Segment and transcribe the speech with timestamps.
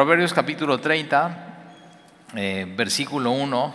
[0.00, 1.30] Proverbios capítulo 30,
[2.34, 3.74] eh, versículo 1,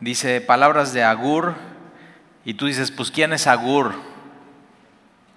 [0.00, 1.54] dice palabras de Agur,
[2.44, 3.94] y tú dices, pues ¿quién es Agur?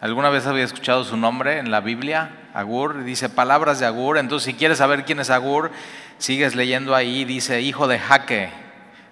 [0.01, 2.31] ¿Alguna vez había escuchado su nombre en la Biblia?
[2.55, 5.69] Agur, dice palabras de Agur, entonces si quieres saber quién es Agur,
[6.17, 8.49] sigues leyendo ahí, dice hijo de Jaque,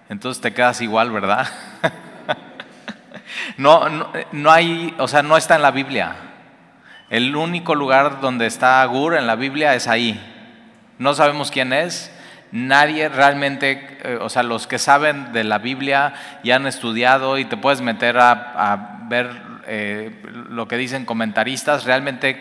[0.10, 1.48] entonces te quedas igual, ¿verdad?
[3.58, 6.16] no, no, no hay, o sea, no está en la Biblia.
[7.12, 10.34] El único lugar donde está Agur en la Biblia es ahí,
[11.00, 12.12] no sabemos quién es,
[12.52, 16.14] nadie realmente, eh, o sea, los que saben de la Biblia
[16.44, 19.30] y han estudiado y te puedes meter a, ver
[19.68, 20.12] eh,
[20.50, 22.40] lo que dicen comentaristas, realmente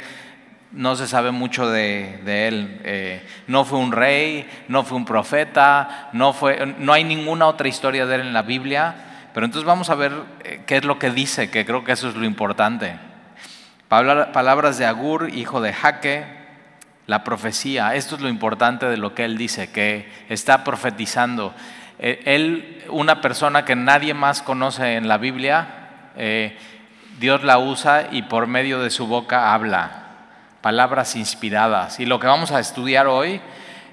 [0.73, 2.81] no se sabe mucho de, él.
[2.85, 7.69] Eh, no fue un rey, no fue un profeta, no, fue, no hay ninguna otra
[7.69, 8.95] historia de él en la Biblia,
[9.33, 10.13] pero entonces vamos a ver
[10.67, 12.99] qué es lo que dice, que creo que eso es lo importante.
[13.89, 16.36] Palabras de Agur, hijo de Jaque,
[17.07, 17.95] la profecía.
[17.95, 21.55] Esto es lo importante de lo que él dice, que está profetizando.
[21.99, 26.57] Eh, él, una persona que nadie más conoce en la Biblia, eh,
[27.19, 30.03] Dios la usa y por medio de su boca habla
[30.61, 32.01] palabras inspiradas.
[32.01, 33.41] Y lo que vamos a estudiar hoy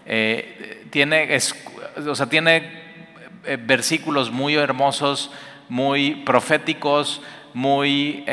[0.06, 1.38] eh, tiene,
[2.08, 2.82] o sea, tiene
[3.60, 5.32] versículos muy hermosos,
[5.70, 7.22] muy proféticos,
[7.54, 8.26] muy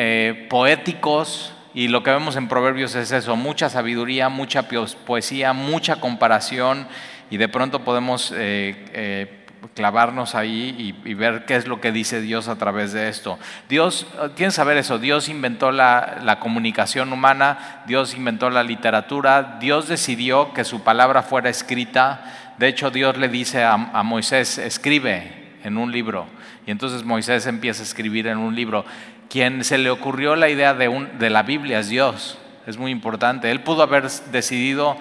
[0.48, 6.88] poéticos, y lo que vemos en Proverbios es eso, mucha sabiduría, mucha poesía, mucha comparación
[7.30, 9.40] y de pronto podemos eh, eh,
[9.74, 13.38] clavarnos ahí y, ver qué es lo que dice Dios a través de esto.
[13.68, 19.86] Dios, tienes que saber eso, Dios inventó la, comunicación humana, Dios inventó la literatura, Dios
[19.86, 22.54] decidió que su palabra fuera escrita.
[22.58, 26.26] De hecho, Dios le dice a Moisés, escribe en un libro.
[26.66, 28.84] Y entonces Moisés empieza a escribir en un libro.
[29.31, 32.36] Quien se le ocurrió la idea de, un, de la Biblia es Dios,
[32.67, 33.50] es muy importante.
[33.53, 34.97] Él pudo haber decidido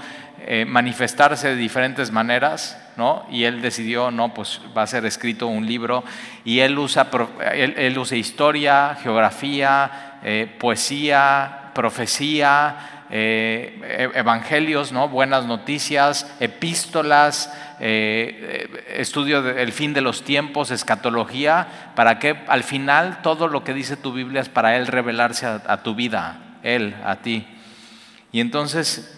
[0.45, 3.25] eh, manifestarse de diferentes maneras, ¿no?
[3.31, 6.03] Y él decidió, no, pues va a ser escrito un libro.
[6.45, 7.09] Y él usa,
[7.53, 15.09] él, usa historia, geografía, eh, poesía, profecía, eh, e-, evangelios, ¿no?
[15.09, 23.21] buenas noticias, epístolas, eh, estudio del fin de los tiempos, escatología, para que al final
[23.21, 27.17] todo lo que dice tu Biblia es para Él revelarse a, tu vida, Él, a
[27.17, 27.47] ti.
[28.31, 29.15] Y entonces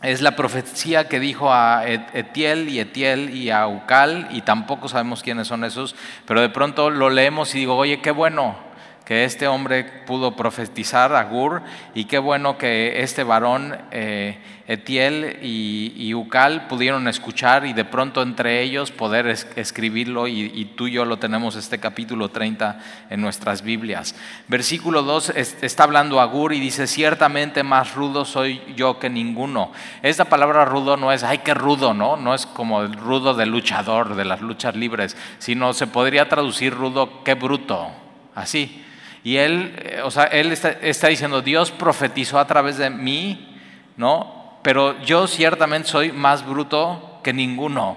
[0.00, 5.22] es la profecía que dijo a Etiel y Etiel y a Ucal, y tampoco sabemos
[5.22, 8.56] quiénes son esos, pero de pronto lo leemos y digo, oye, qué bueno,
[9.04, 11.62] que este hombre pudo profetizar a Gur
[11.94, 18.22] y qué bueno que este varón eh, Etiel y, Ucal pudieron escuchar y de pronto
[18.22, 23.60] entre ellos poder escribirlo y, tú y yo lo tenemos este capítulo 30 en nuestras
[23.60, 24.14] Biblias.
[24.48, 29.72] Versículo 2 está hablando a Gur y dice, ciertamente más rudo soy yo que ninguno.
[30.02, 32.16] Esta palabra rudo no es, ay, qué rudo, ¿no?
[32.16, 36.72] No es como el rudo del luchador, de las luchas libres, sino se podría traducir
[36.72, 37.90] rudo, qué bruto,
[38.34, 38.80] así.
[39.24, 43.58] Y él, eh, o sea, él está, diciendo, Dios profetizó a través de mí,
[43.96, 44.58] ¿no?
[44.62, 47.96] Pero yo ciertamente soy más bruto que ninguno.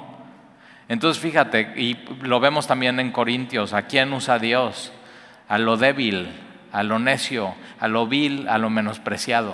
[0.87, 4.93] Entonces fíjate, y lo vemos también en Corintios, ¿a quién usa Dios?
[5.49, 6.29] A lo débil,
[6.71, 9.53] a lo necio, a lo vil, a lo menospreciado.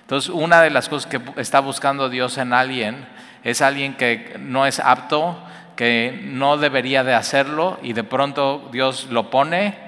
[0.00, 3.06] Entonces, una de las cosas que está buscando Dios en alguien
[3.44, 5.38] es alguien que no es apto,
[5.76, 9.85] que no debería de hacerlo y de pronto Dios lo pone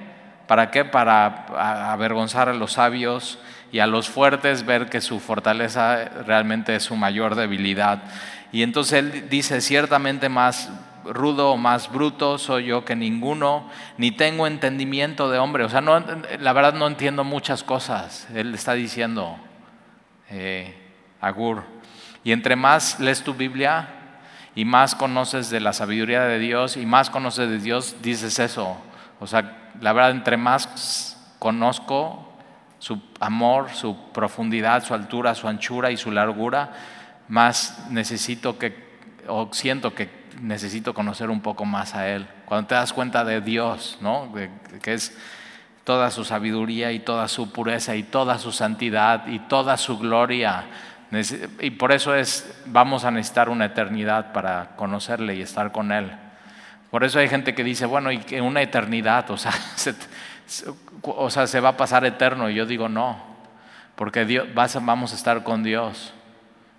[0.48, 0.86] ¿Para qué?
[0.86, 3.38] Para avergonzar a los sabios
[3.70, 8.02] y a los fuertes, ver que su fortaleza realmente es su mayor debilidad.
[8.50, 10.70] Y entonces él dice, ciertamente más
[11.04, 15.64] rudo o más bruto soy yo que ninguno, ni tengo entendimiento de hombre.
[15.64, 16.02] O sea, no,
[16.40, 18.26] la verdad no entiendo muchas cosas.
[18.34, 19.36] Él está diciendo,
[20.30, 20.74] eh,
[21.20, 21.64] Agur.
[22.24, 23.88] Y entre más lees tu Biblia
[24.54, 28.78] y más conoces de la sabiduría de Dios y más conoces de Dios, dices eso.
[29.20, 32.28] O sea, la verdad, entre más conozco
[32.78, 36.72] su amor, su profundidad, su altura, su anchura y su largura,
[37.28, 38.74] más necesito que,
[39.26, 40.10] o siento que
[40.40, 42.26] necesito conocer un poco más a Él.
[42.44, 44.32] Cuando te das cuenta de Dios, ¿no?
[44.82, 45.16] que es
[45.88, 50.66] toda su sabiduría y toda su pureza y toda su santidad y toda su gloria.
[51.60, 56.12] Y por eso es, vamos a necesitar una eternidad para conocerle y estar con Él.
[56.90, 59.94] Por eso hay gente que dice, bueno, y que una eternidad, o sea, se,
[61.02, 62.48] o sea, se va a pasar eterno.
[62.50, 63.20] Y yo digo, no,
[63.94, 66.14] porque Dios, vamos a estar con Dios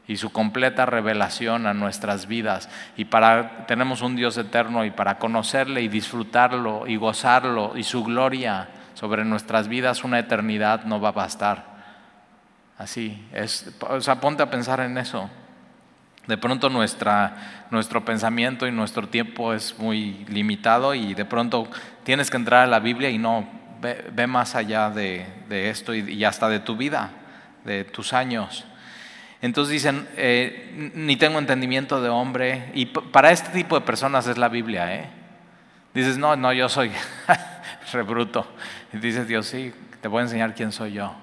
[0.08, 2.68] y su completa revelación a nuestras vidas.
[2.98, 8.04] Y para tenemos un Dios eterno y para conocerle y disfrutarlo y gozarlo y su
[8.04, 11.64] gloria sobre nuestras vidas, una eternidad no va a bastar.
[12.80, 15.30] Así es, o sea, ponte a pensar en eso.
[16.28, 21.68] De pronto nuestro pensamiento y nuestro tiempo es muy limitado y de pronto
[22.04, 23.48] tienes que entrar a la Biblia y no,
[23.82, 27.12] ve, más allá de, esto y, hasta de tu vida,
[27.64, 28.66] de tus años.
[29.42, 32.72] Entonces dicen, eh, ni tengo entendimiento de hombre.
[32.74, 34.94] Y para este tipo de personas es la Biblia.
[34.94, 35.10] ¿eh?
[35.94, 36.92] Dices, no, no, yo soy
[37.94, 38.46] rebruto.
[38.94, 41.16] Y dices, Dios, sí, te voy a enseñar quién soy yo.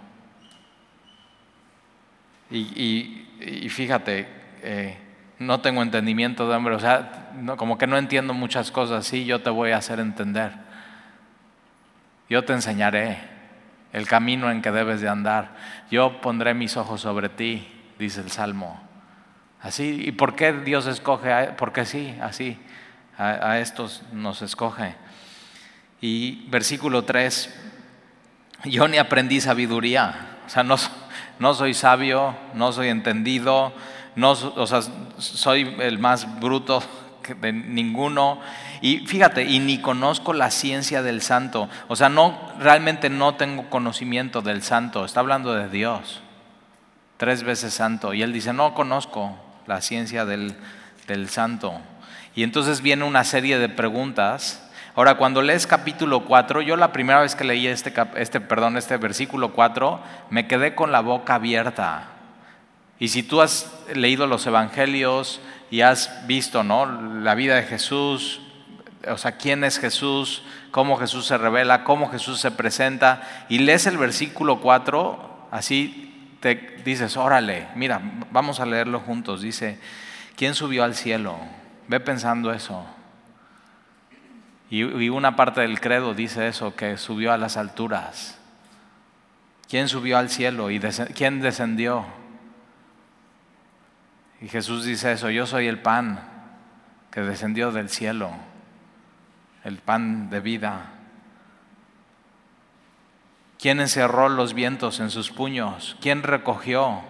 [2.50, 4.28] Y, fíjate,
[4.62, 4.98] eh,
[5.38, 9.42] no tengo entendimiento de hombre, o sea, como que no entiendo muchas cosas, sí, yo
[9.42, 10.52] te voy a hacer entender.
[12.28, 13.18] Yo te enseñaré
[13.92, 15.56] el camino en que debes de andar.
[15.90, 17.66] Yo pondré mis ojos sobre ti,
[17.98, 18.82] dice el Salmo.
[19.60, 21.52] Así, ¿y por qué Dios escoge?
[21.56, 22.58] Porque sí, así,
[23.16, 24.94] a, estos nos escoge.
[26.00, 27.54] Y versículo 3,
[28.64, 30.76] yo ni aprendí sabiduría, o sea, no,
[31.38, 33.72] no soy sabio, no soy entendido,
[34.16, 34.80] no, o sea,
[35.18, 36.82] soy el más bruto
[37.40, 38.40] de ninguno.
[38.80, 41.68] Y fíjate, y ni conozco la ciencia del santo.
[41.88, 45.04] O sea, no, realmente no tengo conocimiento del santo.
[45.04, 46.22] Está hablando de Dios.
[47.16, 48.12] Tres veces santo.
[48.14, 49.36] Y él dice, no conozco
[49.66, 50.56] la ciencia del,
[51.06, 51.80] del santo.
[52.34, 54.62] Y entonces viene una serie de preguntas
[54.96, 58.96] Ahora, cuando lees capítulo 4, yo la primera vez que leí este, este, perdón, este
[58.96, 62.15] versículo 4, me quedé con la boca abierta.
[62.98, 65.40] Y si tú has leído los evangelios
[65.70, 66.86] y has visto ¿no?
[67.20, 68.40] la vida de Jesús,
[69.06, 73.86] o sea, quién es Jesús, cómo Jesús se revela, cómo Jesús se presenta, y lees
[73.86, 76.54] el versículo 4, así te
[76.84, 78.00] dices, órale, mira,
[78.30, 79.42] vamos a leerlo juntos.
[79.42, 79.78] Dice,
[80.36, 81.36] ¿quién subió al cielo?
[81.88, 82.84] Ve pensando eso.
[84.68, 88.38] Y, una parte del credo dice eso, que subió a las alturas.
[89.68, 90.80] ¿Quién subió al cielo y
[91.14, 92.04] quién descendió?
[94.40, 96.20] Y Jesús dice eso, yo soy el pan
[97.10, 98.30] que descendió del cielo,
[99.64, 100.92] el pan de vida.
[103.58, 105.96] ¿Quién encerró los vientos en sus puños?
[106.00, 107.00] ¿Quién recogió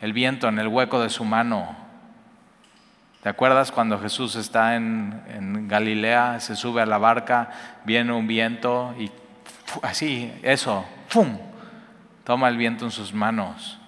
[0.00, 1.76] el viento en el hueco de su mano?
[3.22, 7.50] ¿Te acuerdas cuando Jesús está en, Galilea, se sube a la barca,
[7.84, 9.10] viene un viento y
[9.82, 11.38] así, eso, ¡fum!
[12.24, 13.78] Toma el viento en sus manos.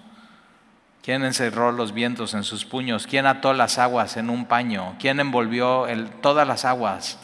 [1.03, 3.07] ¿Quién encerró los vientos en sus puños?
[3.07, 4.95] ¿Quién ató las aguas en un paño?
[4.99, 5.87] ¿Quién envolvió
[6.21, 7.19] todas las aguas?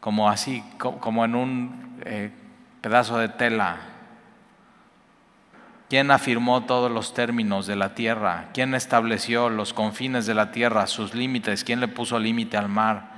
[0.00, 2.30] Como así, como en un eh,
[2.80, 3.76] pedazo de tela.
[5.88, 8.48] ¿Quién afirmó todos los términos de la tierra?
[8.52, 11.64] ¿Quién estableció los confines de la tierra, sus límites?
[11.64, 13.10] ¿Quién le puso límite al mar?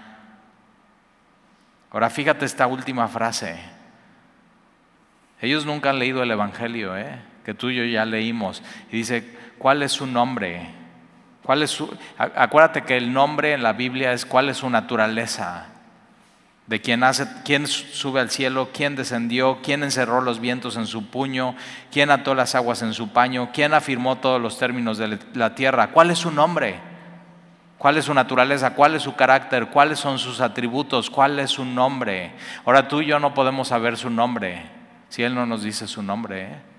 [1.91, 3.59] Ahora fíjate esta última frase.
[5.41, 7.30] Ellos nunca han leído el Evangelio, ¿eh?
[7.45, 8.63] Que tú y yo ya leímos.
[8.91, 9.25] Y dice,
[9.59, 10.71] ¿cuál es su nombre?
[11.43, 11.93] ¿Cuál es su...
[12.19, 15.67] Acuérdate que el nombre en la Biblia es cuál es su naturaleza
[16.71, 21.07] de quién, hace, quién sube al cielo, quién descendió, quién encerró los vientos en su
[21.11, 21.57] puño,
[21.91, 25.89] quién ató las aguas en su paño, quién afirmó todos los términos de la tierra,
[25.89, 26.79] cuál es su nombre,
[27.77, 31.65] cuál es su naturaleza, cuál es su carácter, cuáles son sus atributos, cuál es su
[31.65, 32.35] nombre.
[32.65, 34.63] Ahora tú y yo no podemos saber su nombre
[35.09, 36.43] si Él no nos dice su nombre.
[36.43, 36.69] ¿eh?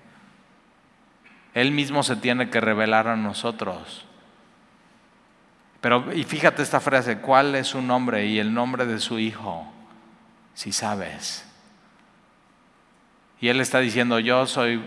[1.54, 4.04] Él mismo se tiene que revelar a nosotros.
[5.80, 9.72] Pero, y fíjate esta frase, ¿cuál es su nombre y el nombre de su hijo?
[10.54, 11.46] si sabes.
[13.40, 14.82] Y él está diciendo, yo soy,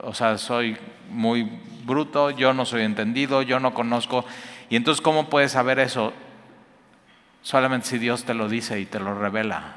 [0.00, 0.76] o sea, soy
[1.10, 1.48] muy
[1.84, 4.24] bruto, yo no soy entendido, yo no conozco.
[4.68, 6.12] Y entonces, ¿cómo puedes saber eso?
[7.42, 9.76] Solamente si Dios te lo dice y te lo revela.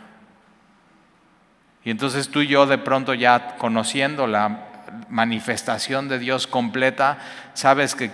[1.83, 4.68] Y entonces tú y yo de pronto ya conociendo la
[5.09, 7.19] manifestación de Dios completa,
[7.53, 8.11] sabes que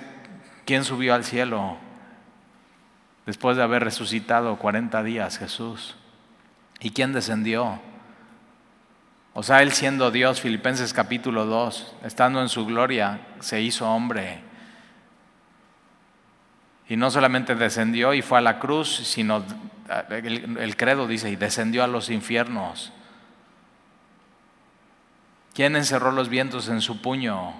[0.65, 1.77] quién subió al cielo
[3.25, 5.95] después de haber resucitado 40 días Jesús.
[6.79, 7.79] ¿Y quién descendió?
[9.33, 14.41] O sea, Él siendo Dios, Filipenses capítulo 2, estando en su gloria, se hizo hombre.
[16.87, 19.43] Y no solamente descendió y fue a la cruz, sino
[20.09, 22.93] el, el credo dice, y descendió a los infiernos.
[25.55, 27.53] ¿Quién encerró los vientos en su puño?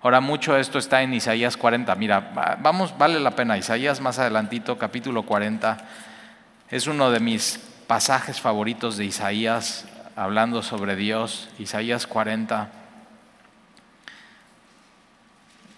[0.00, 1.92] Ahora mucho esto está en Isaías 40.
[1.96, 3.58] Mira, vamos, vale la pena.
[3.58, 5.76] Isaías más adelantito, capítulo 40,
[6.70, 12.70] es uno de mis pasajes favoritos de Isaías hablando sobre Dios, Isaías 40,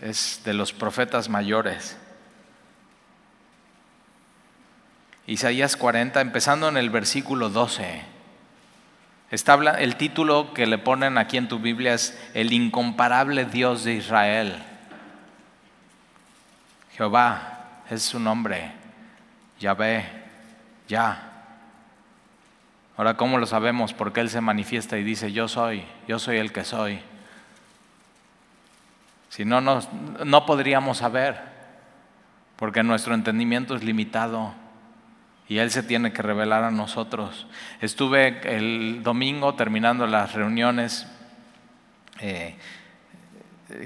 [0.03, 1.97] es de los profetas mayores.
[5.27, 8.22] Isaías 40, empezando en el versículo 12.
[9.33, 13.95] Está el título que le ponen aquí en tu Biblia es El incomparable Dios de
[13.95, 14.63] Israel.
[16.95, 18.73] Jehová es su nombre.
[19.59, 20.05] Yahvé,
[20.87, 21.31] ya.
[22.99, 23.95] Ahora, ¿cómo lo sabemos?
[23.95, 27.01] Porque Él se manifiesta y dice, yo soy, yo soy el que soy.
[29.31, 29.81] Si no, no,
[30.27, 31.41] no podríamos saber,
[32.57, 34.53] porque nuestro entendimiento es limitado
[35.53, 37.47] y Él se tiene que revelar a nosotros.
[37.83, 41.07] Estuve el domingo terminando las reuniones,
[42.21, 42.57] eh,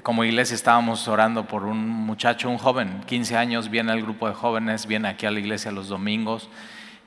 [0.05, 4.35] como iglesia estábamos orando por un muchacho, un joven, 15 años, viene al grupo de
[4.35, 6.49] jóvenes, viene aquí a la iglesia los domingos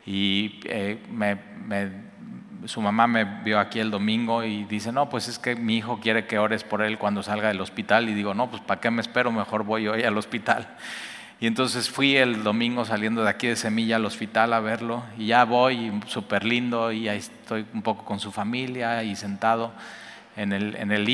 [0.06, 0.98] y eh,
[2.66, 6.02] su mamá me vio aquí el domingo y dice, no, pues es que mi hijo
[6.02, 8.92] quiere que ores por él cuando salga del hospital y digo, no, pues ¿para qué
[8.92, 9.32] me espero?
[9.32, 10.68] Mejor voy hoy al hospital.
[11.42, 15.28] Y entonces fui el domingo saliendo de aquí de Semilla al hospital a verlo y
[15.28, 19.72] ya voy, súper lindo, y ahí estoy un poco con su familia y sentado
[20.36, 21.08] en el, en el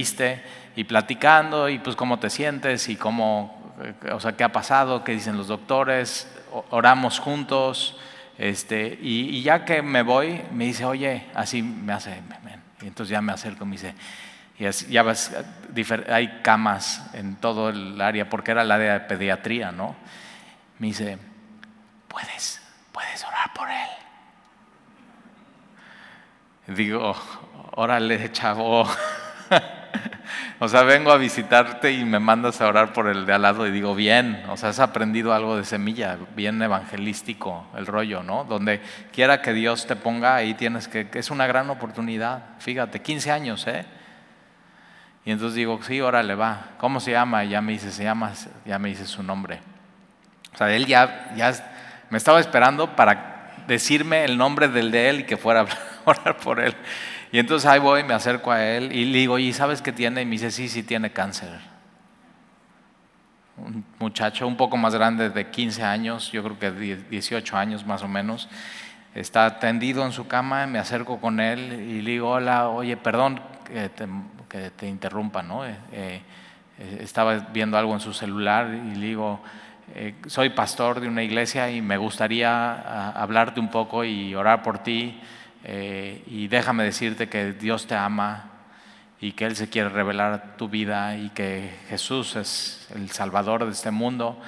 [0.76, 3.76] y platicando y pues cómo te sientes y cómo,
[4.12, 6.28] o sea, qué ha pasado, qué dicen los doctores,
[6.72, 8.00] oramos juntos,
[8.38, 12.22] este, y, ya que me voy, me dice, oye, así me hace,
[12.82, 13.94] y entonces ya me acerco y me dice,
[14.58, 15.36] y ya ves,
[16.10, 19.96] hay camas en todo el área, porque era la de pediatría, ¿no?
[20.80, 21.18] Me dice,
[22.08, 22.62] puedes,
[22.94, 23.90] puedes orar por él.
[26.76, 27.14] Digo,
[27.72, 28.88] órale, chavo.
[30.60, 33.68] o sea, vengo a visitarte y me mandas a orar por el de al lado
[33.68, 38.46] y digo, bien, o sea, has aprendido algo de semilla, bien evangelístico el rollo, ¿no?
[38.46, 38.80] Donde
[39.12, 42.56] quiera que Dios te ponga, ahí tienes que, es una gran oportunidad.
[42.60, 43.86] Fíjate, 15 años, ¿eh?
[45.26, 46.70] Y entonces digo, sí, órale, va.
[46.78, 47.44] ¿Cómo se llama?
[47.44, 48.32] Y ya me dice, se llama,
[48.64, 49.60] ya me dice su nombre.
[50.54, 51.52] O sea, él ya, ya
[52.12, 55.66] me estaba esperando para decirme el nombre del de él y que fuera a
[56.06, 56.76] orar por él.
[57.32, 60.22] Y entonces ahí voy, me acerco a él y le digo, ¿y sabes qué tiene?
[60.22, 61.50] Y me dice, sí, sí tiene cáncer.
[63.58, 68.04] Un muchacho un poco más grande de 15 años, yo creo que 18 años más
[68.04, 68.48] o menos,
[69.16, 73.42] está tendido en su cama, me acerco con él y le digo, hola, oye, perdón,
[74.56, 75.66] que te interrumpa, ¿no?
[75.66, 76.22] Eh, eh,
[77.02, 79.42] estaba viendo algo en su celular y le digo,
[79.94, 84.80] eh, soy pastor de una iglesia y me gustaría hablarte un poco y orar por
[84.80, 85.20] ti
[86.28, 88.52] y déjame decirte que Dios te ama
[89.20, 93.72] y que Él se quiere revelar tu vida y que Jesús es el Salvador de
[93.72, 94.40] este mundo.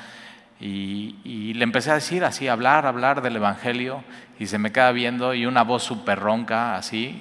[0.60, 4.04] Y, le empecé a decir así, hablar, hablar del Evangelio
[4.38, 7.20] y se me queda viendo y una voz súper ronca así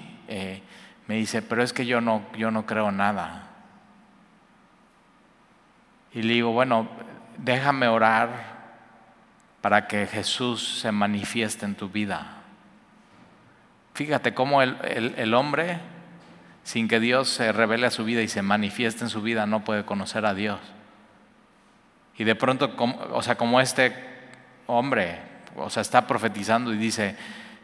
[1.07, 3.51] me dice, pero es que yo no, yo no creo nada.
[6.13, 6.89] Y le digo, bueno,
[7.39, 8.57] déjame orar
[9.61, 12.37] para que Jesús se manifieste en tu vida.
[13.95, 14.77] Fíjate cómo el,
[15.17, 15.79] el, hombre,
[16.65, 19.65] sin que Dios se revele a su vida y se manifieste en su vida, no
[19.65, 20.61] puede conocer a Dios.
[22.19, 22.75] Y de pronto,
[23.13, 23.95] o sea, como este
[24.67, 25.19] hombre,
[25.57, 27.17] o sea, está profetizando y dice,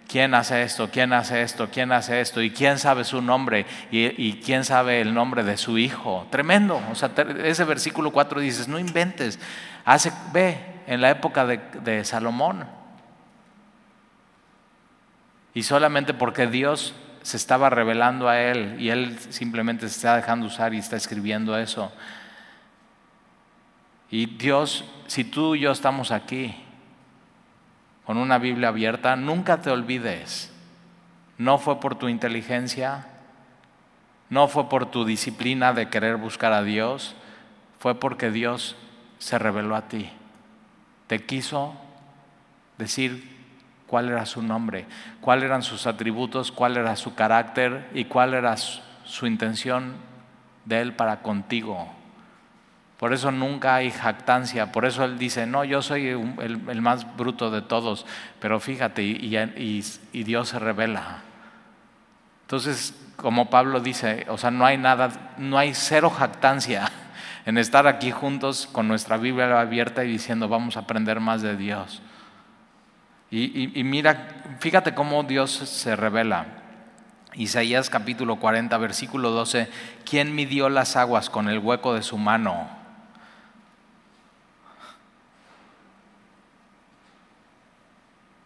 [0.08, 0.90] ¿Quién hace esto?
[0.90, 1.68] ¿Quién hace esto?
[1.72, 2.42] ¿Quién hace esto?
[2.42, 3.66] ¿Y quién sabe su nombre?
[3.90, 6.26] ¿Y, quién sabe el nombre de su hijo?
[6.30, 6.82] Tremendo.
[6.90, 7.10] O sea,
[7.44, 9.38] ese versículo 4 dices, no inventes.
[9.84, 12.66] Hace, ve, en la época de, de Salomón.
[15.54, 20.46] Y solamente porque Dios se estaba revelando a él y él simplemente se está dejando
[20.46, 21.92] usar y está escribiendo eso.
[24.10, 26.54] Y Dios, si tú y yo estamos aquí,
[28.04, 30.52] con una Biblia abierta, nunca te olvides.
[31.38, 33.06] No fue por tu inteligencia,
[34.28, 37.14] no fue por tu disciplina de querer buscar a Dios,
[37.78, 38.76] fue porque Dios
[39.18, 40.10] se reveló a ti.
[41.06, 41.74] Te quiso
[42.78, 43.30] decir
[43.86, 44.86] cuál era su nombre,
[45.20, 49.94] cuáles eran sus atributos, cuál era su carácter y cuál era su intención
[50.64, 52.01] de Él para contigo.
[53.02, 57.50] Por eso nunca hay jactancia, por eso él dice, no, yo soy el, más bruto
[57.50, 58.06] de todos,
[58.38, 59.82] pero fíjate, y,
[60.12, 61.18] Dios se revela.
[62.42, 66.92] Entonces, como Pablo dice, o sea, no hay nada, no hay cero jactancia
[67.44, 71.56] en estar aquí juntos con nuestra Biblia abierta y diciendo, vamos a aprender más de
[71.56, 72.02] Dios.
[73.32, 74.28] Y, mira,
[74.60, 76.46] fíjate cómo Dios se revela.
[77.34, 79.68] Isaías capítulo 40, versículo 12,
[80.08, 82.80] ¿quién midió las aguas con el hueco de su mano?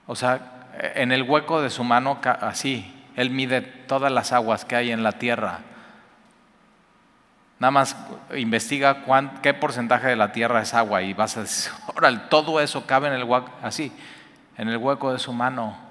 [0.07, 4.77] O sea, en el hueco de su mano, así, Él mide todas las aguas que
[4.77, 5.61] hay en la tierra.
[7.59, 7.97] Nada más
[8.37, 9.05] investiga
[9.43, 13.09] qué porcentaje de la tierra es agua y vas a decir, órale, todo eso cabe
[13.09, 13.93] en el hueco, así,
[14.59, 15.87] en el hueco de su mano.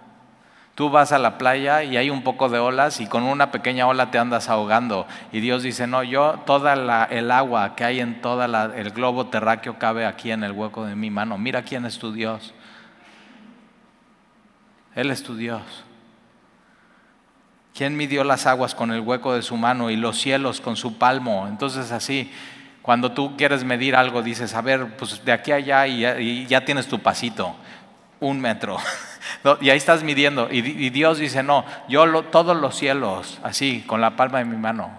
[0.76, 3.88] Tú vas a la playa y hay un poco de olas y con una pequeña
[3.88, 5.08] ola te andas ahogando.
[5.32, 6.74] Y Dios dice, no, yo toda
[7.10, 10.96] el agua que hay en todo el globo terráqueo cabe aquí en el hueco de
[10.96, 11.38] mi mano.
[11.38, 12.54] Mira quién es tu Dios.
[14.96, 15.62] Él es tu Dios.
[17.76, 20.98] ¿Quién midió las aguas con el hueco de su mano y los cielos con su
[20.98, 21.46] palmo?
[21.48, 22.32] Entonces así,
[22.82, 26.64] cuando tú quieres medir algo, dices, a ver, pues de aquí a allá y ya
[26.64, 27.56] tienes tu pasito,
[28.20, 28.78] un metro.
[29.62, 30.52] Y ahí estás midiendo.
[30.52, 34.92] Y, Dios dice, no, yo todos los cielos, así, con la palma de mi mano,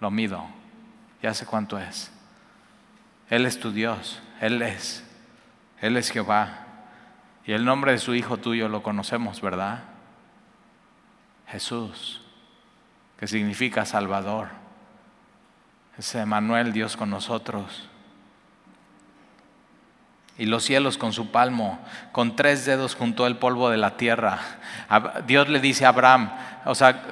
[0.00, 0.44] lo mido.
[1.22, 2.10] Ya sé cuánto es.
[3.28, 5.04] Él es tu Dios, Él es.
[5.80, 6.65] Él es Jehová.
[7.46, 9.84] Y el nombre de su Hijo tuyo lo conocemos, ¿verdad?
[11.46, 12.22] Jesús,
[13.18, 14.48] que significa Salvador.
[15.96, 17.88] Es Emanuel, Dios con nosotros
[20.38, 21.78] y los cielos con su palmo,
[22.12, 24.38] con tres dedos juntó el polvo de la tierra.
[25.26, 26.30] Dios le dice a Abraham,
[26.66, 27.02] o sea,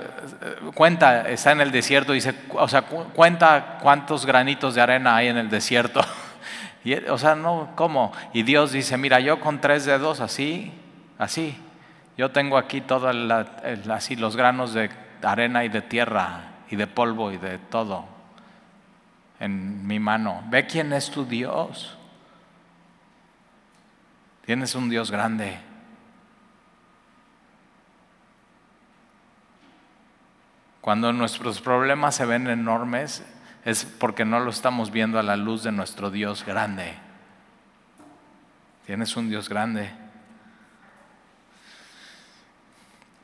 [0.74, 5.38] cuenta, está en el desierto, dice, o sea, cuenta cuántos granitos de arena hay en
[5.38, 6.00] el desierto.
[6.84, 8.12] Y, o sea, no, ¿cómo?
[8.32, 10.72] Y Dios dice, mira, yo con tres dedos así,
[11.18, 11.56] así,
[12.16, 13.14] yo tengo aquí todos
[13.90, 14.90] así los granos de
[15.22, 18.14] arena y de tierra y de polvo y de todo
[19.40, 20.42] en mi mano.
[20.48, 21.96] Ve quién es tu Dios.
[24.44, 25.58] Tienes un Dios grande.
[30.80, 33.24] Cuando nuestros problemas se ven enormes
[33.64, 36.94] es porque no lo estamos viendo a la luz de nuestro Dios grande.
[38.86, 39.90] Tienes un Dios grande.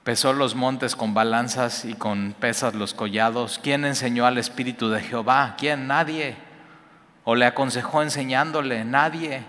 [0.03, 3.61] Pesó los montes con balanzas y con pesas los collados.
[3.63, 5.57] ¿Quién enseñó al Espíritu de Jehová?
[5.59, 5.87] ¿Quién?
[5.87, 6.37] Nadie.
[7.25, 8.87] ¿O le aconsejó enseñándole?
[8.87, 9.45] Nadie.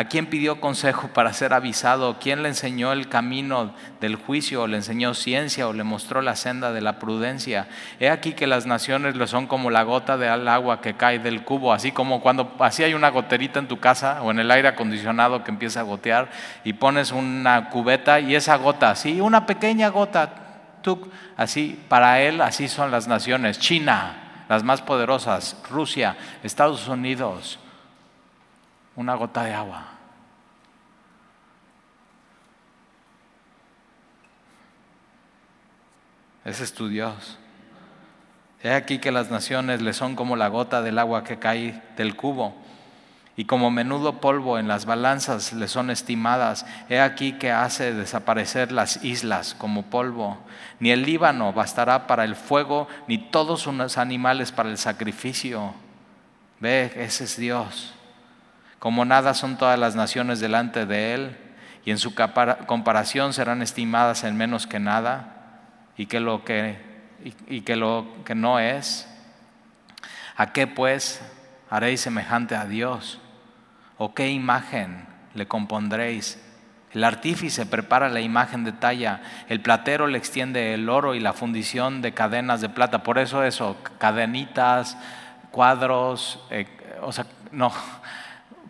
[0.00, 2.16] ¿A quién pidió consejo para ser avisado?
[2.18, 4.62] ¿Quién le enseñó el camino del juicio?
[4.62, 5.68] ¿O le enseñó ciencia?
[5.68, 7.68] ¿O le mostró la senda de la prudencia?
[7.98, 11.44] He aquí que las naciones le son como la gota de agua que cae del
[11.44, 14.68] cubo, así como cuando así hay una goterita en tu casa o en el aire
[14.68, 16.30] acondicionado que empieza a gotear
[16.64, 20.32] y pones una cubeta y esa gota, así, una pequeña gota,
[21.36, 23.58] así, para él así son las naciones.
[23.58, 27.58] China, las más poderosas, Rusia, Estados Unidos
[28.96, 29.86] una gota de agua.
[36.44, 37.38] Ese es tu Dios.
[38.62, 42.16] He aquí que las naciones le son como la gota del agua que cae del
[42.16, 42.54] cubo,
[43.36, 46.66] y como menudo polvo en las balanzas le son estimadas.
[46.90, 50.38] He aquí que hace desaparecer las islas como polvo.
[50.78, 55.72] Ni el Líbano bastará para el fuego, ni todos sus animales para el sacrificio.
[56.58, 57.94] Ve, ese es Dios.
[58.80, 61.36] Como nada son todas las naciones delante de Él,
[61.84, 65.36] y en su comparación serán estimadas en menos que nada,
[65.98, 66.78] y que lo que,
[67.46, 69.06] y, que, lo que no es.
[70.34, 71.20] ¿A qué pues
[71.68, 73.20] haréis semejante a Dios?
[73.98, 76.42] ¿O qué imagen le compondréis?
[76.94, 81.34] El artífice prepara la imagen de talla, el platero le extiende el oro y la
[81.34, 83.02] fundición de cadenas de plata.
[83.02, 84.96] Por eso eso, cadenitas,
[85.50, 86.66] cuadros, eh,
[87.02, 87.72] o sea, no,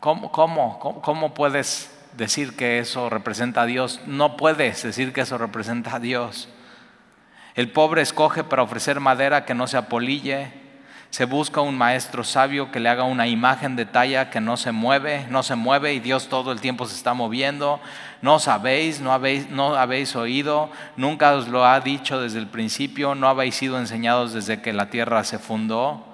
[0.00, 4.00] ¿Cómo, cómo, puedes decir que eso representa a Dios?
[4.06, 6.48] No puedes decir que eso representa a Dios.
[7.54, 10.52] El pobre escoge para ofrecer madera que no se apolille.
[11.10, 14.72] Se busca un maestro sabio que le haga una imagen de talla que no se
[14.72, 17.78] mueve, no se mueve y Dios todo el tiempo se está moviendo.
[18.22, 23.14] No sabéis, no habéis, no habéis oído, nunca os lo ha dicho desde el principio,
[23.14, 26.06] no habéis sido enseñados desde que la tierra se fundó.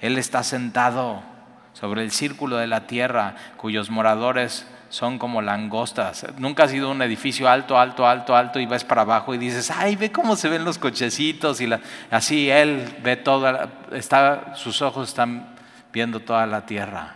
[0.00, 1.31] Él está sentado
[1.72, 6.26] sobre el círculo de la tierra, cuyos moradores son como langostas.
[6.36, 9.70] Nunca ha sido un edificio alto, alto, alto, alto y vas para abajo y dices,
[9.70, 11.70] ay, ve cómo se ven los cochecitos y
[12.10, 15.56] así él ve toda, está, sus ojos están
[15.92, 17.14] viendo toda la tierra.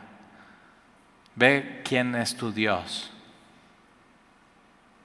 [1.34, 3.10] Ve quién es tu Dios.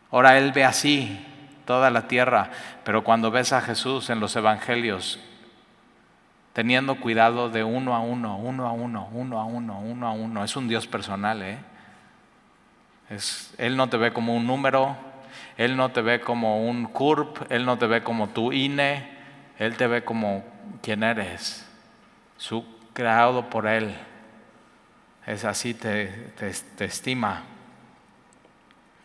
[0.09, 1.25] Ahora él ve así
[1.65, 2.51] toda la tierra,
[2.85, 5.19] pero cuando ves a Jesús en los evangelios,
[6.53, 10.43] teniendo cuidado de uno a uno, uno a uno, uno a uno, uno a uno.
[10.43, 11.57] Es un Dios personal, ¿eh?
[13.57, 14.95] él no te ve como un número,
[15.57, 19.09] Él no te ve como un CURP, Él no te ve como tu INE,
[19.57, 20.45] Él te ve como
[20.81, 21.67] quien eres,
[22.37, 23.95] su creado por Él.
[25.25, 26.07] Es así, te,
[26.77, 27.43] te estima.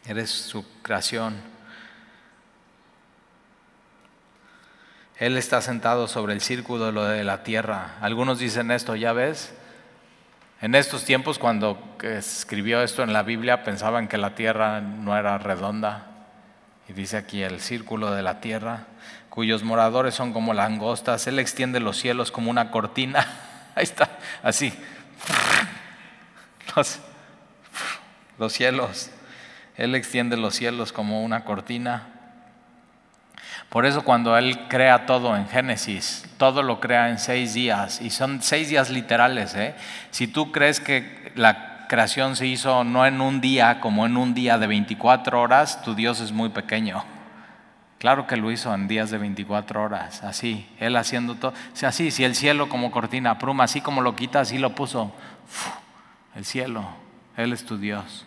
[0.06, 1.55] Eres su creación.
[5.18, 7.96] Él está sentado sobre el círculo de la tierra.
[8.02, 9.54] Algunos dicen esto, ya ves.
[10.60, 15.38] En estos tiempos, cuando escribió esto en la Biblia, pensaban que la tierra no era
[15.38, 16.06] redonda
[16.88, 18.86] Y dice aquí el círculo de la tierra,
[19.30, 21.26] cuyos moradores son como langostas.
[21.26, 23.26] Él extiende los cielos como una cortina.
[23.74, 24.72] Ahí está, así.
[26.74, 26.98] Los,
[28.38, 29.10] los cielos.
[29.76, 32.15] Él extiende los cielos como una cortina.
[33.68, 38.10] Por eso cuando Él crea todo en Génesis, todo lo crea en seis días, y
[38.10, 39.54] son seis días literales.
[39.54, 39.74] ¿eh?
[40.10, 44.34] Si tú crees que la creación se hizo no en un día, como en un
[44.34, 47.04] día de 24 horas, tu Dios es muy pequeño.
[47.98, 51.54] Claro que lo hizo en días de 24 horas, así, Él haciendo todo.
[51.82, 55.12] Así, si el cielo como cortina, pluma, así como lo quita, así lo puso.
[56.34, 56.86] el cielo,
[57.36, 58.25] Él es tu Dios.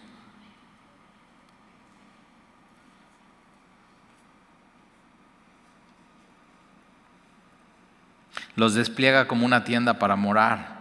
[8.59, 10.79] Los despliega como una tienda para morar.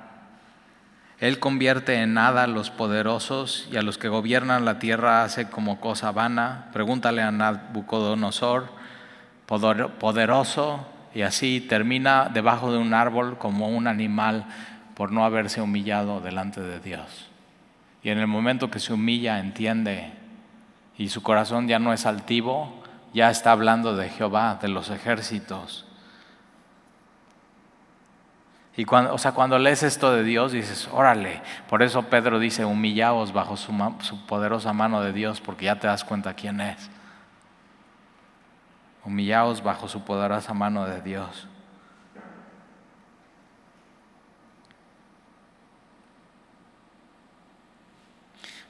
[1.20, 5.48] Él convierte en nada a los poderosos y a los que gobiernan la tierra hace
[5.48, 6.66] como cosa vana.
[6.72, 8.66] Pregúntale a Nabucodonosor,
[9.46, 14.46] poderoso, y así termina debajo de un árbol como un animal
[14.94, 17.28] por no haberse humillado delante de Dios.
[18.02, 20.12] Y en el momento que se humilla, entiende,
[20.96, 22.82] y su corazón ya no es altivo,
[23.14, 25.87] ya está hablando de Jehová, de los ejércitos
[28.78, 32.64] y cuando, o sea, cuando lees esto de Dios dices, órale, por eso Pedro dice,
[32.64, 36.88] humillaos bajo su, su poderosa mano de Dios, porque ya te das cuenta quién es.
[39.04, 41.48] Humillaos bajo su poderosa mano de Dios.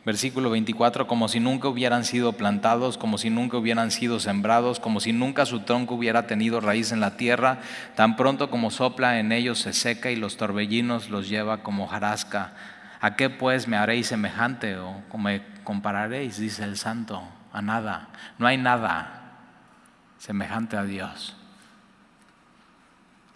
[0.09, 5.01] Versículo 24, como si nunca hubieran sido plantados, como si nunca hubieran sido sembrados, como
[5.01, 7.59] si nunca su tronco hubiera tenido raíz en la tierra,
[7.95, 12.55] tan pronto como sopla en ellos se seca y los torbellinos los lleva como jarasca.
[13.03, 16.39] ¿A qué pues me haréis semejante o me compararéis?
[16.39, 17.23] Dice el santo.
[17.53, 18.09] A nada.
[18.39, 19.35] No hay nada
[20.17, 21.38] semejante a Dios.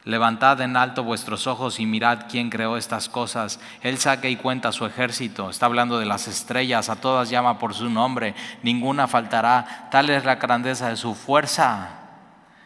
[0.05, 3.61] Levantad en alto vuestros ojos y mirad quién creó estas cosas.
[3.83, 5.49] Él saca y cuenta su ejército.
[5.49, 8.35] Está hablando de las estrellas, a todas llama por su nombre.
[8.65, 9.89] Ninguna faltará.
[9.93, 11.91] Tal es la grandeza de su fuerza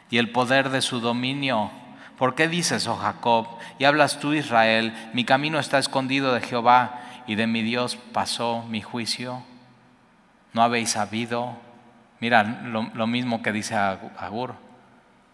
[0.09, 1.71] y el poder de su dominio.
[2.17, 3.47] ¿Por qué dices, oh Jacob,
[3.79, 8.65] y hablas tú, Israel, mi camino está escondido de Jehová y de mi Dios pasó
[8.71, 9.43] mi juicio?
[10.55, 11.55] ¿No habéis sabido?
[12.19, 14.66] Mira lo, mismo que dice Agur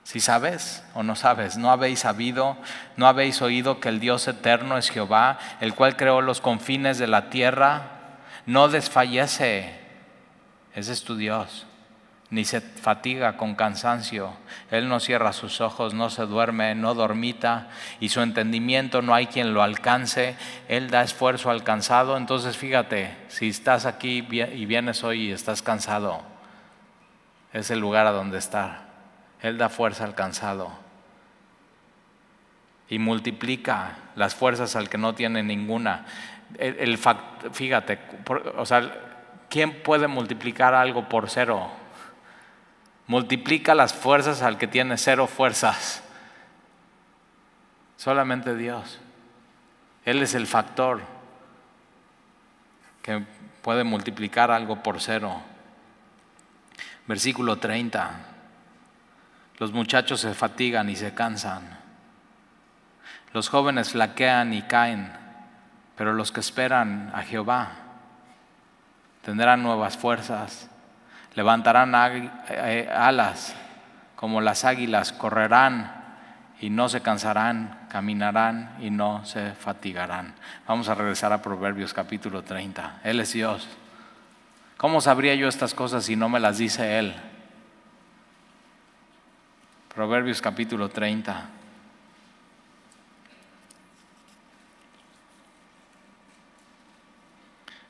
[0.05, 2.57] si sabes o no sabes, no habéis sabido,
[2.97, 7.07] no habéis oído que el Dios eterno es Jehová, el cual creó los confines de
[7.07, 9.79] la tierra, no desfallece,
[10.75, 11.67] ese es tu Dios,
[12.31, 14.33] ni se fatiga con cansancio,
[14.71, 17.69] Él no cierra sus ojos, no se duerme, no dormita,
[18.01, 20.37] y su entendimiento no hay quien lo alcance,
[20.67, 25.63] Él da esfuerzo al cansado, entonces fíjate, si estás aquí y vienes hoy y estás
[25.63, 26.23] cansado,
[27.53, 28.92] es el lugar a donde estar.
[29.43, 30.73] Él da fuerza al cansado
[32.89, 36.07] y multiplica las fuerzas al que no tiene ninguna.
[36.59, 36.99] El,
[37.53, 37.99] fíjate,
[38.57, 38.93] o sea,
[39.49, 41.71] ¿quién puede multiplicar algo por cero?
[43.09, 46.05] Multiplica las fuerzas al que tiene cero fuerzas.
[47.97, 49.01] Solamente Dios.
[50.05, 51.01] Él es el factor
[53.03, 53.25] que
[53.63, 55.41] puede multiplicar algo por cero.
[57.07, 58.32] Versículo 30.
[59.63, 61.63] Los muchachos se fatigan y se cansan.
[63.33, 65.13] Los jóvenes flaquean y caen,
[65.95, 67.69] pero los que esperan a Jehová
[69.25, 70.69] tendrán nuevas fuerzas,
[71.37, 71.95] levantarán
[72.49, 73.55] eh, alas
[74.17, 75.95] como las águilas, correrán
[76.61, 80.35] y no se cansarán, caminarán y no se fatigarán.
[80.67, 83.03] Vamos a regresar a Proverbios capítulo 30.
[83.05, 83.69] Él es Dios.
[84.77, 87.15] ¿Cómo sabría yo estas cosas si no me las dice Él?
[89.95, 91.51] Proverbios capítulo 30.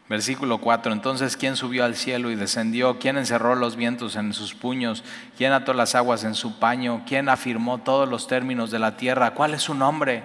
[0.09, 0.93] Versículo 4.
[0.93, 2.99] Entonces, ¿quién subió al cielo y descendió?
[2.99, 5.05] ¿Quién encerró los vientos en sus puños?
[5.39, 7.03] ¿Quién ató las aguas en su paño?
[7.07, 9.35] ¿Quién afirmó todos los términos de la tierra?
[9.35, 10.25] ¿Cuál es su nombre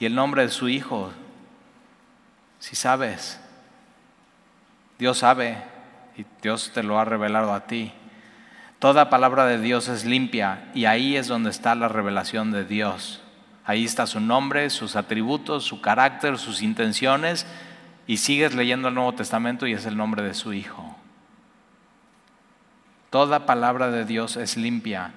[0.00, 1.12] y el nombre de su hijo?
[2.58, 3.38] Si sabes,
[4.98, 5.62] Dios sabe
[6.16, 7.92] y Dios te lo ha revelado a ti.
[8.78, 13.20] Toda palabra de Dios es limpia y ahí es donde está la revelación de Dios.
[13.64, 17.44] Ahí está su nombre, sus atributos, su carácter, sus intenciones
[18.06, 20.96] y sigues leyendo el Nuevo Testamento y es el nombre de su Hijo.
[23.10, 25.12] Toda palabra de Dios es limpia.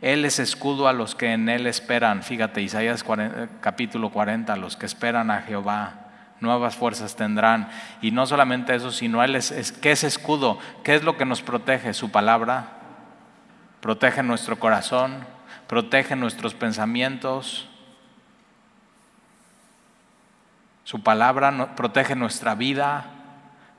[0.00, 2.24] Él es escudo a los que en Él esperan.
[2.24, 3.04] Fíjate, Isaías
[3.60, 6.00] capítulo 40, los que esperan a Jehová
[6.40, 7.68] nuevas fuerzas tendrán.
[8.02, 10.58] Y no solamente eso, sino Él es, es ¿qué es escudo?
[10.82, 11.94] ¿Qué es lo que nos protege?
[11.94, 12.83] Su palabra
[13.84, 15.26] protege nuestro corazón,
[15.66, 17.68] protege nuestros pensamientos.
[20.84, 23.04] Su palabra protege nuestra vida,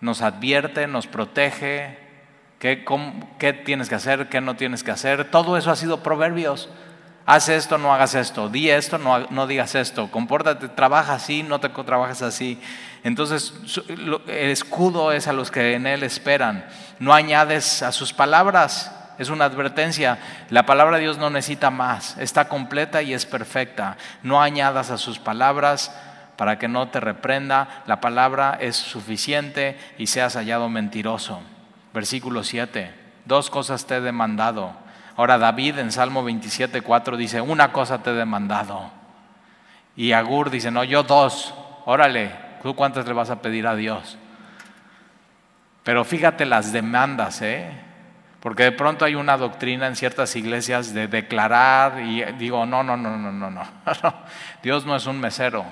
[0.02, 1.98] nos advierte, nos protege,
[2.60, 5.32] qué, tienes que hacer, qué no tienes que hacer.
[5.32, 6.70] Todo eso ha sido proverbios.
[7.26, 11.60] Haz esto, no hagas esto, di esto, no, no digas esto, compórtate, trabaja así, no
[11.60, 12.62] te trabajas así.
[13.04, 13.56] Entonces,
[13.88, 16.64] el escudo es a los que en él esperan.
[17.00, 20.18] No añades a sus palabras, es una advertencia.
[20.50, 23.98] La palabra de Dios no necesita más, está completa y es perfecta.
[24.24, 25.96] No añadas a sus palabras
[26.36, 27.84] para que no te reprenda.
[27.88, 31.42] La palabra es suficiente y seas hallado mentiroso.
[31.94, 32.94] Versículo 7.
[33.26, 34.74] Dos cosas te he demandado.
[35.18, 38.92] Ahora David en Salmo 27, 4 dice, una cosa te he demandado.
[39.96, 41.54] Y Agur dice, no, yo dos.
[41.86, 44.18] Órale, ¿tú cuántas le vas a pedir a Dios?
[45.84, 47.72] Pero fíjate las demandas, ¿eh?
[48.46, 52.96] Porque de pronto hay una doctrina en ciertas iglesias de declarar y digo, no, no,
[52.96, 53.66] no, no, no, no.
[54.62, 55.66] Dios no es un mesero.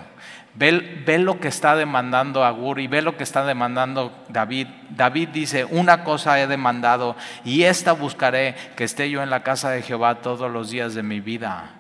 [0.56, 4.70] Ve, ve, lo que está demandando Agur y ve lo que está demandando David.
[4.90, 9.70] David dice, una cosa he demandado y esta buscaré, que esté yo en la casa
[9.70, 11.76] de Jehová todos los días de mi vida,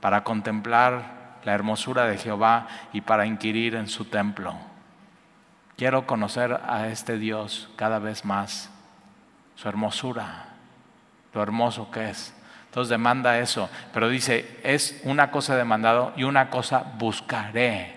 [0.00, 4.54] para contemplar la hermosura de Jehová y para inquirir en su templo.
[5.76, 8.70] Quiero conocer a este Dios cada vez más
[9.58, 10.44] su hermosura,
[11.34, 12.32] lo hermoso que es.
[12.66, 17.96] Entonces demanda eso, pero dice, es una cosa demandado y una cosa buscaré.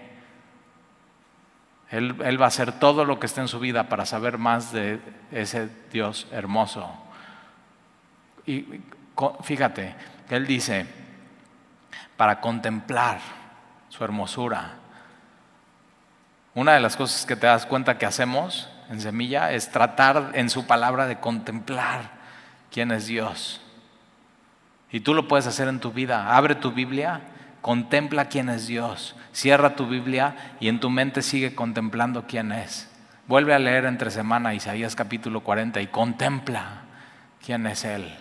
[1.91, 4.71] Él, él, va a hacer todo lo que esté en su vida para saber más
[4.71, 6.89] de ese Dios hermoso.
[8.47, 8.81] Y
[9.43, 9.93] fíjate,
[10.29, 10.87] Él dice,
[12.17, 13.19] para contemplar
[13.89, 14.77] su hermosura.
[16.55, 20.49] Una de las cosas que te das cuenta que hacemos en semilla es tratar en
[20.49, 22.11] su palabra de contemplar
[22.71, 23.61] quién es Dios.
[24.91, 26.35] Y tú lo puedes hacer en tu vida.
[26.35, 27.21] Abre tu Biblia,
[27.61, 29.15] contempla quién es Dios.
[29.31, 32.89] Cierra tu Biblia y en tu mente sigue contemplando quién es.
[33.27, 36.81] Vuelve a leer entre semana Isaías capítulo 40 y contempla
[37.43, 38.13] quién es Él.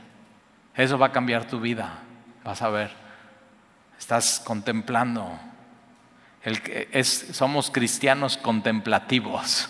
[0.77, 1.99] Eso va a cambiar tu vida.
[2.45, 2.93] Vas a ver.
[3.99, 5.37] Estás contemplando.
[6.45, 9.69] El es, somos cristianos contemplativos.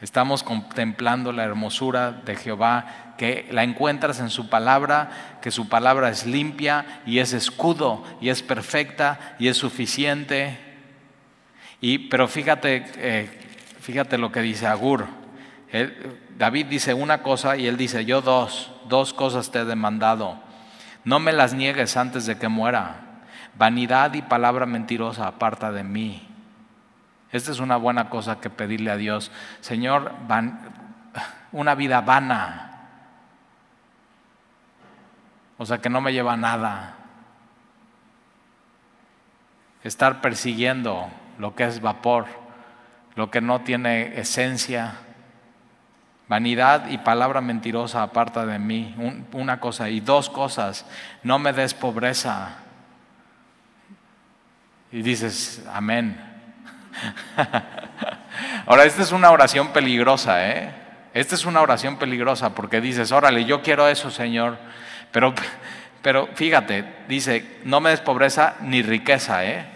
[0.00, 6.08] Estamos contemplando la hermosura de Jehová, que la encuentras en su palabra, que su palabra
[6.08, 10.56] es limpia y es escudo y es perfecta y es suficiente.
[11.80, 13.28] Y, pero fíjate, eh,
[13.80, 15.06] fíjate lo que dice Agur.
[16.36, 20.38] David dice una cosa y él dice, yo dos, dos cosas te he demandado.
[21.02, 23.24] No me las niegues antes de que muera.
[23.56, 26.27] Vanidad y palabra mentirosa aparta de mí.
[27.30, 29.30] Esta es una buena cosa que pedirle a Dios.
[29.60, 30.12] Señor,
[31.52, 32.64] una vida vana.
[35.58, 36.94] O sea, que no me lleva nada.
[39.82, 42.26] Estar persiguiendo lo que es vapor,
[43.14, 44.94] lo que no tiene esencia.
[46.28, 48.94] Vanidad y palabra mentirosa aparta de mí.
[49.32, 50.86] una cosa y dos cosas.
[51.22, 52.56] No me des pobreza.
[54.92, 56.27] Y dices, amén.
[58.66, 60.72] Ahora, esta es una oración peligrosa, ¿eh?
[61.14, 64.58] Esta es una oración peligrosa porque dices, órale, yo quiero eso, Señor.
[65.10, 65.34] Pero,
[66.02, 69.66] pero fíjate, dice, no me des pobreza ni riqueza, ¿eh?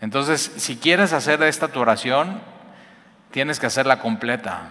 [0.00, 2.40] Entonces, si quieres hacer esta tu oración,
[3.30, 4.70] tienes que hacerla completa.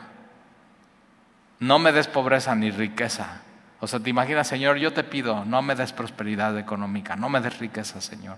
[1.59, 3.41] No me des pobreza ni riqueza.
[3.79, 7.41] O sea, te imaginas, Señor, yo te pido, no me des prosperidad económica, no me
[7.41, 8.37] des riqueza, Señor.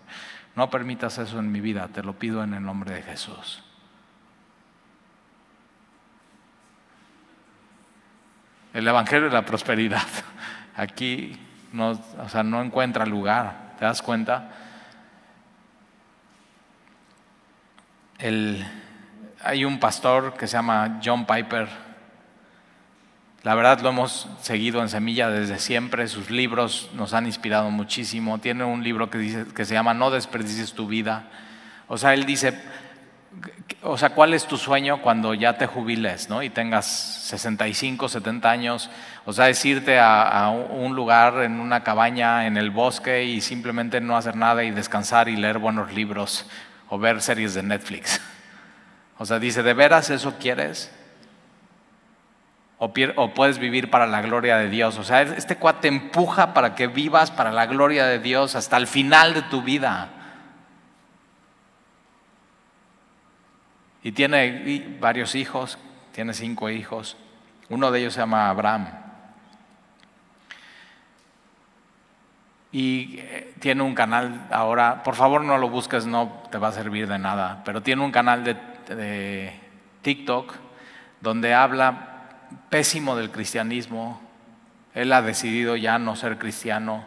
[0.56, 3.64] No permitas eso en mi vida, te lo pido en el nombre de Jesús.
[8.74, 10.08] El Evangelio de la prosperidad.
[10.76, 11.40] Aquí
[11.72, 14.52] no, o sea, no encuentra lugar, ¿te das cuenta?
[18.20, 18.66] El,
[19.44, 21.83] hay un pastor que se llama John Piper
[23.44, 28.38] la verdad lo hemos seguido en Semilla desde siempre, sus libros nos han inspirado muchísimo.
[28.38, 31.26] Tiene un libro que, dice, que se llama No desperdicies tu vida.
[31.90, 32.58] O sea, él dice,
[33.82, 36.42] o sea, ¿cuál es tu sueño cuando ya te jubiles ¿no?
[36.42, 38.90] y tengas 65, 70 años?
[39.26, 43.42] O sea, es irte a, a, un lugar en una cabaña en el bosque y
[43.42, 46.46] simplemente no hacer nada y descansar y leer buenos libros
[46.88, 48.22] o ver series de Netflix.
[49.18, 50.90] O sea, dice, ¿de veras eso quieres?
[52.78, 54.98] O, puedes vivir para la gloria de Dios.
[54.98, 58.88] O sea, este cuate empuja para que vivas para la gloria de Dios hasta el
[58.88, 60.10] final de tu vida.
[64.04, 65.78] Y tiene varios hijos,
[66.12, 67.16] tiene cinco hijos.
[67.70, 69.04] Uno de ellos se llama Abraham.
[72.74, 76.72] y eh, tiene un canal ahora, por favor no lo busques, no te va a
[76.72, 79.54] servir de nada, pero tiene un canal de,
[80.02, 80.54] TikTok
[81.22, 82.13] donde habla
[82.70, 84.22] pésimo del cristianismo.
[84.94, 87.06] Él ha decidido ya no ser cristiano.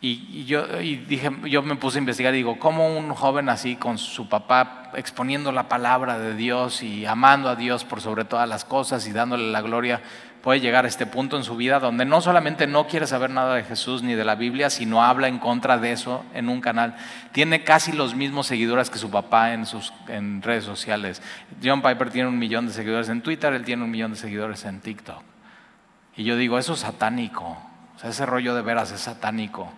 [0.00, 3.98] Y, yo dije, yo me puse a investigar y digo, ¿cómo un joven así con
[3.98, 8.64] su papá exponiendo la palabra de Dios y amando a Dios por sobre todas las
[8.64, 10.02] cosas y dándole la gloria,
[10.42, 13.54] puede llegar a este punto en su vida donde no solamente no quiere saber nada
[13.54, 16.96] de Jesús ni de la Biblia, sino habla en contra de eso en un canal.
[17.30, 21.22] Tiene casi los mismos seguidores que su papá en, sus, en redes sociales.
[21.62, 24.64] John Piper tiene un millón de seguidores en Twitter, él tiene un millón de seguidores
[24.64, 25.22] en TikTok.
[26.16, 27.56] Y yo digo, eso es satánico.
[28.02, 29.72] Ese rollo de veras es satánico.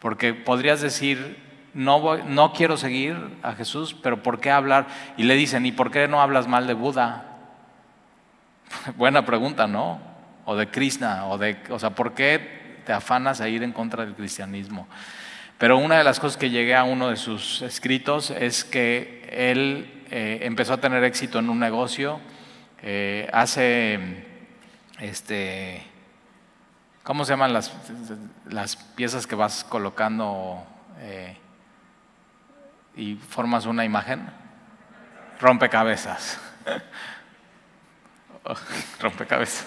[0.00, 1.38] Porque podrías decir,
[1.74, 4.86] no, no quiero seguir a Jesús, pero ¿por qué hablar?
[5.16, 7.24] Y le dicen, ¿y por qué no hablas mal de Buda?
[8.96, 10.07] Buena pregunta, ¿no?
[10.50, 14.02] O de Krishna, o de, o sea, ¿por qué te afanas a ir en contra
[14.02, 14.88] del cristianismo?
[15.58, 20.04] Pero una de las cosas que llegué a uno de sus escritos es que él
[20.10, 22.18] eh, empezó a tener éxito en un negocio,
[22.80, 24.24] eh, hace,
[25.00, 25.82] este,
[27.02, 27.70] ¿cómo se llaman las,
[28.48, 30.64] las piezas que vas colocando
[31.00, 31.36] eh,
[32.96, 34.30] y formas una imagen?
[35.40, 36.40] Rompecabezas.
[38.98, 39.66] rompecabezas.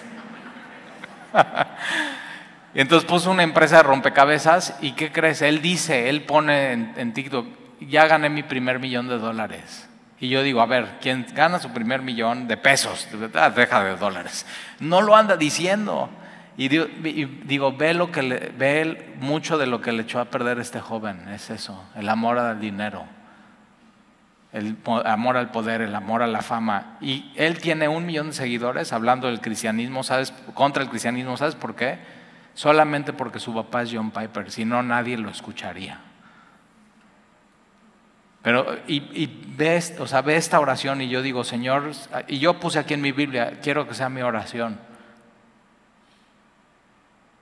[2.74, 5.42] Y entonces puso una empresa de rompecabezas y ¿qué crees?
[5.42, 7.46] Él dice, él pone en, TikTok,
[7.80, 9.88] ya gané mi primer millón de dólares.
[10.20, 13.96] Y yo digo, a ver, quien gana su primer millón de pesos, ah, deja de
[13.96, 14.46] dólares,
[14.78, 16.08] no lo anda diciendo.
[16.56, 20.58] Y digo, ve, lo que le, ve mucho de lo que le echó a perder
[20.58, 23.04] este joven, es eso, el amor al dinero
[24.52, 26.98] el amor al poder, el amor a la fama.
[27.00, 30.32] Y él tiene un millón de seguidores hablando del cristianismo, ¿sabes?
[30.54, 31.98] Contra el cristianismo, ¿sabes por qué?
[32.54, 36.00] Solamente porque su papá es John Piper, si no nadie lo escucharía.
[38.42, 41.92] Pero, y, y ve, o sea, ve esta oración y yo digo, Señor,
[42.26, 44.78] y yo puse aquí en mi Biblia, quiero que sea mi oración.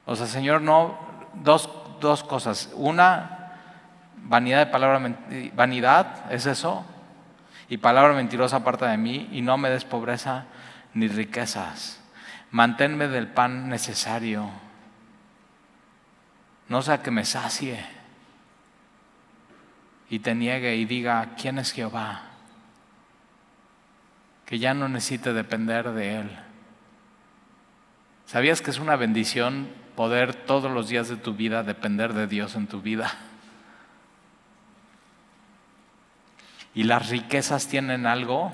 [0.04, 0.98] O sea, Señor, no,
[1.42, 1.70] dos,
[2.00, 2.70] dos cosas.
[2.74, 3.40] Una,
[4.24, 5.16] vanidad de palabra,
[5.54, 6.84] vanidad, ¿es eso?
[7.70, 10.44] Y palabra mentirosa aparta de mí, y no me des pobreza
[10.92, 12.02] ni riquezas.
[12.50, 14.50] Manténme del pan necesario,
[16.68, 17.84] no sea que me sacie
[20.08, 22.22] y te niegue y diga, ¿quién es Jehová?
[24.46, 26.30] Que ya no necesite depender de Él.
[28.26, 32.56] ¿Sabías que es una bendición poder todos los días de tu vida depender de Dios
[32.56, 33.29] en tu vida?
[36.74, 38.52] Y las riquezas tienen algo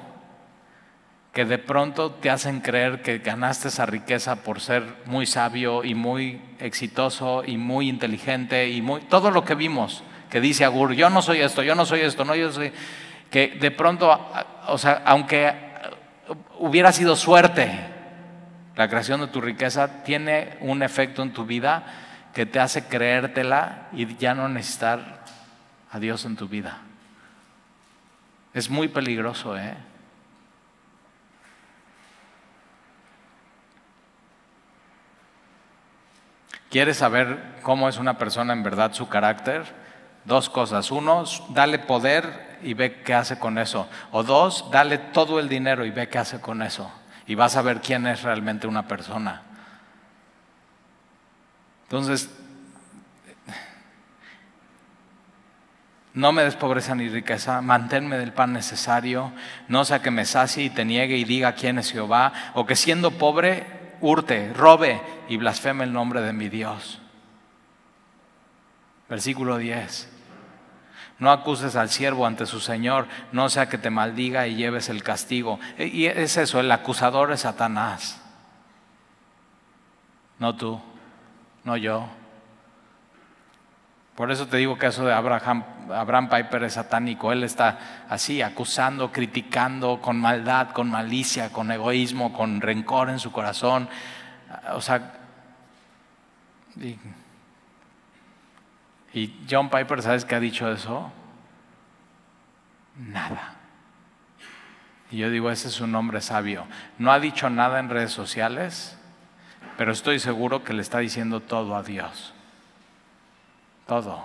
[1.33, 5.94] que de pronto te hacen creer que ganaste esa riqueza por ser muy sabio y
[5.94, 11.11] muy exitoso y muy inteligente y muy todo lo que vimos que dice Agur, yo
[11.11, 12.72] no soy esto, yo no soy esto, no yo soy
[13.31, 14.18] que de pronto,
[14.66, 15.55] o sea, aunque
[16.59, 17.70] hubiera sido suerte
[18.76, 21.85] la creación de tu riqueza tiene un efecto en tu vida
[22.35, 25.24] que te hace creértela y ya no necesitar
[25.90, 26.86] a Dios en tu vida.
[28.57, 29.77] Es muy peligroso, ¿eh?
[36.71, 39.62] ¿Quieres saber cómo es una persona en verdad su carácter?
[40.25, 40.90] Dos cosas.
[40.90, 43.90] Uno, dale poder y ve qué hace con eso.
[44.11, 46.90] O dos, dale todo el dinero y ve qué hace con eso.
[47.27, 49.42] Y vas a ver quién es realmente una persona.
[51.83, 52.31] Entonces,
[56.16, 59.33] no me des pobreza ni riqueza, manténme del pan necesario,
[59.68, 62.74] no sea que me sacie y te niegue y diga quién es Jehová, o que
[62.74, 63.66] siendo pobre
[64.00, 67.00] hurte, robe y blasfeme el nombre de mi Dios.
[69.11, 70.11] Versículo 10.
[71.18, 75.02] No acuses al siervo ante su Señor, no sea que te maldiga y lleves el
[75.02, 75.61] castigo.
[75.79, 78.22] Y es eso, el acusador es Satanás.
[80.38, 80.81] No tú,
[81.62, 82.09] no yo.
[84.16, 85.62] Por eso te digo que eso de Abraham,
[85.92, 87.33] Abraham Piper es satánico.
[87.33, 93.31] Él está así, acusando, criticando, con maldad, con malicia, con egoísmo, con rencor en su
[93.31, 93.90] corazón.
[94.73, 95.12] O sea,
[96.77, 96.98] y,
[99.12, 101.12] y John Piper, ¿sabes qué ha dicho eso?
[102.96, 103.54] Nada.
[105.10, 106.67] Y yo digo, ese es un hombre sabio.
[106.98, 108.98] No ha dicho nada en redes sociales,
[109.77, 112.33] pero estoy seguro que le está diciendo todo a Dios.
[113.87, 114.22] Todo.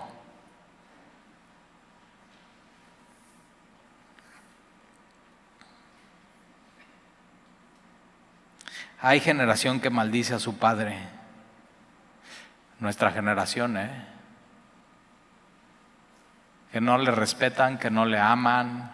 [9.00, 10.98] Hay generación que maldice a su padre.
[12.80, 14.08] nuestra generación, ¿eh?
[16.72, 18.92] que no le respetan, que no le aman,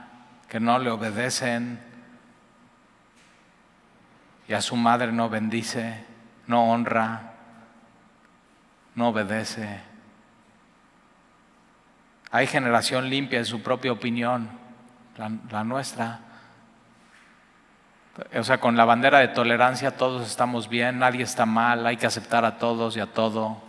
[0.49, 1.80] que no le obedecen,
[4.47, 6.05] y a su madre no bendice,
[6.47, 7.34] no honra,
[8.95, 9.82] no obedece.
[12.32, 14.50] Hay generación limpia en su propia opinión,
[15.18, 16.20] la, la, nuestra.
[18.36, 22.08] O sea, con la bandera de tolerancia todos estamos bien, nadie está mal, hay que
[22.08, 23.62] aceptar a todos y a todo.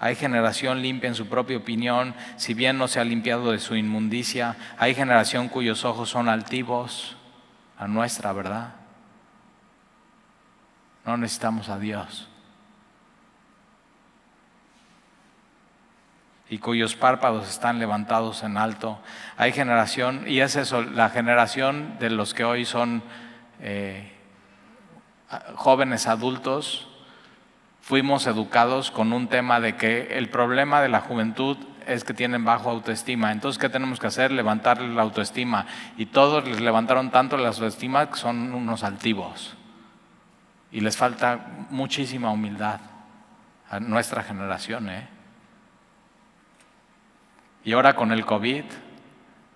[0.00, 3.74] Hay generación limpia en su propia opinión, si bien no se ha limpiado de su
[3.74, 4.56] inmundicia.
[4.78, 7.16] Hay generación cuyos ojos son altivos,
[7.78, 8.74] a nuestra, ¿verdad?
[11.04, 12.28] No necesitamos a Dios.
[16.50, 18.98] Y cuyos párpados están levantados en alto.
[19.36, 23.02] Hay generación, y es eso, la generación de los que hoy son
[23.60, 24.12] eh,
[25.54, 26.88] jóvenes adultos,
[27.82, 32.44] fuimos educados con un tema de que el problema de la juventud es que tienen
[32.44, 33.32] bajo autoestima.
[33.32, 34.30] Entonces, ¿qué tenemos que hacer?
[34.30, 35.66] Levantarles la autoestima.
[35.96, 39.56] Y todos les levantaron tanto la autoestima que son unos altivos.
[40.70, 41.40] Y les falta
[41.70, 42.80] muchísima humildad
[43.70, 44.90] a nuestra generación.
[44.90, 45.08] ¿eh?
[47.68, 48.64] Y ahora con el COVID,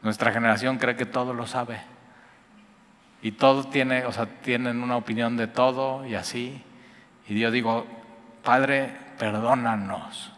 [0.03, 1.81] nuestra generación cree que todo lo sabe.
[3.23, 6.63] Y todo tiene, o sea, tienen una opinión de todo y así.
[7.27, 7.87] Y yo digo,
[8.45, 10.31] Padre, perdónanos.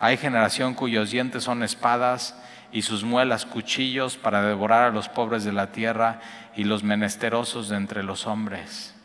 [0.00, 2.36] Hay generación cuyos dientes son espadas
[2.72, 6.18] y sus muelas cuchillos para devorar a los pobres de la tierra
[6.56, 8.96] y los menesterosos de entre los hombres.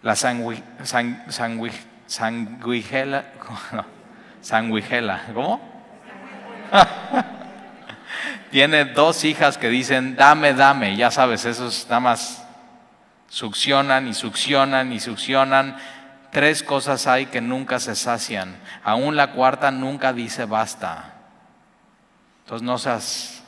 [0.00, 0.62] La sangui,
[2.10, 3.24] sanguigela,
[4.40, 5.60] sanguigela, ¿cómo?
[8.50, 12.44] Tiene dos hijas que dicen, dame, dame, ya sabes, esos nada más
[13.28, 15.76] succionan y succionan y succionan.
[16.32, 18.56] Tres cosas hay que nunca se sacian.
[18.82, 21.12] Aún la cuarta nunca dice basta.
[22.40, 23.44] Entonces no seas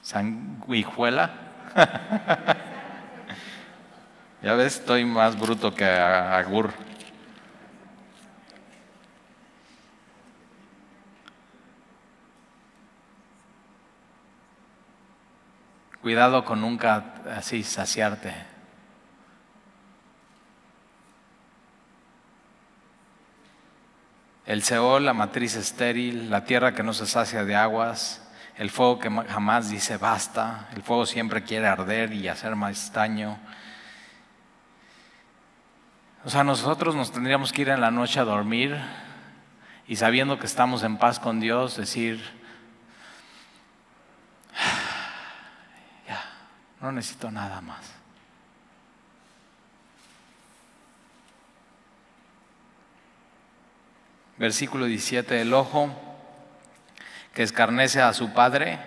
[0.00, 1.30] sanguijuela.
[4.42, 6.87] ya ves, estoy más bruto que Agur.
[16.08, 18.32] Cuidado con nunca así saciarte.
[24.46, 28.98] El Seol, la matriz estéril, la tierra que no se sacia de aguas, el fuego
[28.98, 33.38] que jamás dice basta, el fuego siempre quiere arder y hacer más daño.
[36.24, 38.80] O sea, nosotros nos tendríamos que ir en la noche a dormir
[39.86, 42.37] y sabiendo que estamos en paz con Dios, decir,
[46.80, 47.98] no necesito nada más.
[54.38, 55.90] Versículo 17, el ojo
[57.34, 58.78] que escarnece a su padre,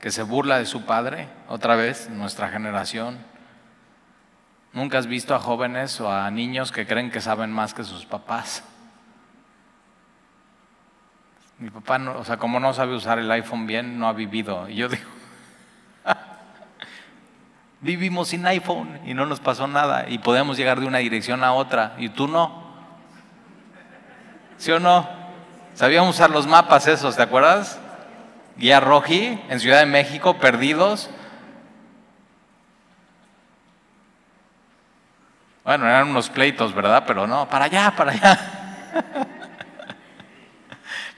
[0.00, 3.18] que se burla de su padre, otra vez, nuestra generación.
[4.72, 8.06] Nunca has visto a jóvenes o a niños que creen que saben más que sus
[8.06, 8.64] papás.
[11.58, 14.68] Mi papá, o sea, como no sabe usar el iPhone bien, no ha vivido.
[14.68, 15.08] Y yo digo,
[17.84, 21.52] vivimos sin iPhone y no nos pasó nada y podemos llegar de una dirección a
[21.52, 22.64] otra y tú no.
[24.56, 25.06] ¿Sí o no?
[25.74, 27.78] Sabíamos usar los mapas esos, ¿te acuerdas?
[28.56, 31.10] Guía Roji en Ciudad de México, perdidos.
[35.62, 37.04] Bueno, eran unos pleitos, ¿verdad?
[37.06, 38.40] Pero no, para allá, para allá.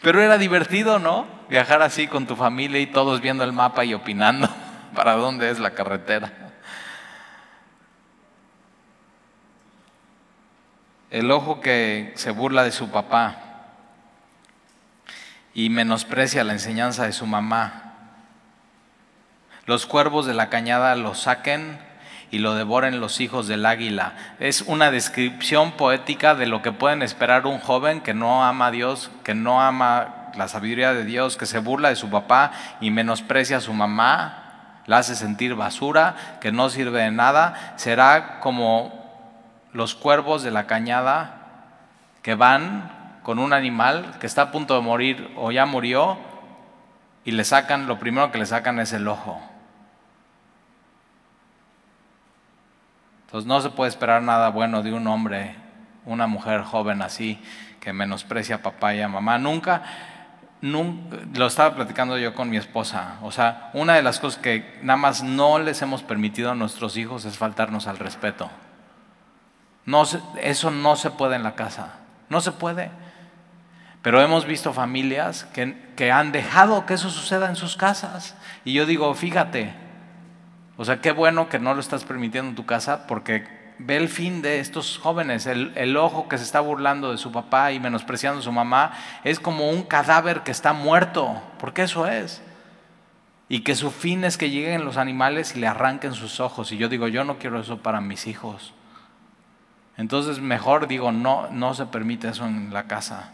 [0.02, 1.26] Pero era divertido, ¿no?
[1.48, 4.48] Viajar así con tu familia y todos viendo el mapa y opinando
[4.96, 6.45] para dónde es la carretera.
[11.10, 13.36] El ojo que se burla de su papá
[15.54, 17.94] y menosprecia la enseñanza de su mamá.
[19.64, 21.78] Los cuervos de la cañada lo saquen
[22.30, 24.14] y lo devoren los hijos del águila.
[24.38, 28.70] Es una descripción poética de lo que pueden esperar un joven que no ama a
[28.70, 32.90] Dios, que no ama la sabiduría de Dios, que se burla de su papá y
[32.90, 37.74] menosprecia a su mamá, la hace sentir basura, que no sirve de nada.
[37.76, 39.05] Será como
[39.76, 41.34] los cuervos de la cañada
[42.22, 46.16] que van con un animal que está a punto de morir o ya murió
[47.24, 49.38] y le sacan, lo primero que le sacan es el ojo.
[53.26, 55.54] Entonces no se puede esperar nada bueno de un hombre,
[56.06, 57.38] una mujer joven así,
[57.78, 59.36] que menosprecia a papá y a mamá.
[59.36, 59.82] Nunca,
[60.62, 63.16] lo estaba platicando yo con mi esposa.
[63.20, 66.96] O sea, una de las cosas que nada más no les hemos permitido a nuestros
[66.96, 68.48] hijos es faltarnos al respeto.
[69.86, 70.02] No,
[70.42, 71.94] eso no se puede en la casa.
[72.28, 72.90] No se puede.
[74.02, 78.36] Pero hemos visto familias que, que han dejado que eso suceda en sus casas.
[78.64, 79.74] Y yo digo, fíjate,
[80.76, 83.46] o sea, qué bueno que no lo estás permitiendo en tu casa porque
[83.78, 85.46] ve el fin de estos jóvenes.
[85.46, 88.92] El, ojo que se está burlando de su papá y menospreciando a su mamá
[89.24, 92.42] es como un cadáver que está muerto, porque eso es.
[93.48, 96.72] Y que su fin es que lleguen los animales y le arranquen sus ojos.
[96.72, 98.74] Y yo digo, yo no quiero eso para mis hijos.
[99.96, 103.32] Entonces mejor digo, no, no se permite eso en la casa.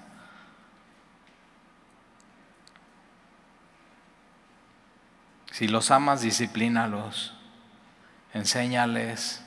[5.52, 7.34] Si los amas, disciplínalos,
[8.32, 9.44] enséñales.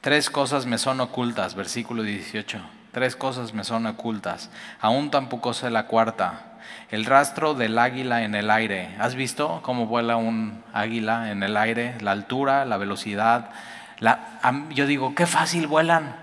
[0.00, 2.60] Tres cosas me son ocultas, versículo 18.
[2.92, 4.50] Tres cosas me son ocultas.
[4.80, 6.58] Aún tampoco sé la cuarta.
[6.90, 8.94] El rastro del águila en el aire.
[9.00, 11.96] ¿Has visto cómo vuela un águila en el aire?
[12.02, 13.50] La altura, la velocidad.
[14.70, 16.16] Yo digo, qué fácil vuelan.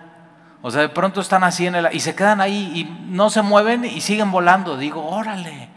[0.61, 3.41] O sea, de pronto están así en el y se quedan ahí y no se
[3.41, 4.78] mueven y siguen volando.
[4.78, 5.69] Digo, órale.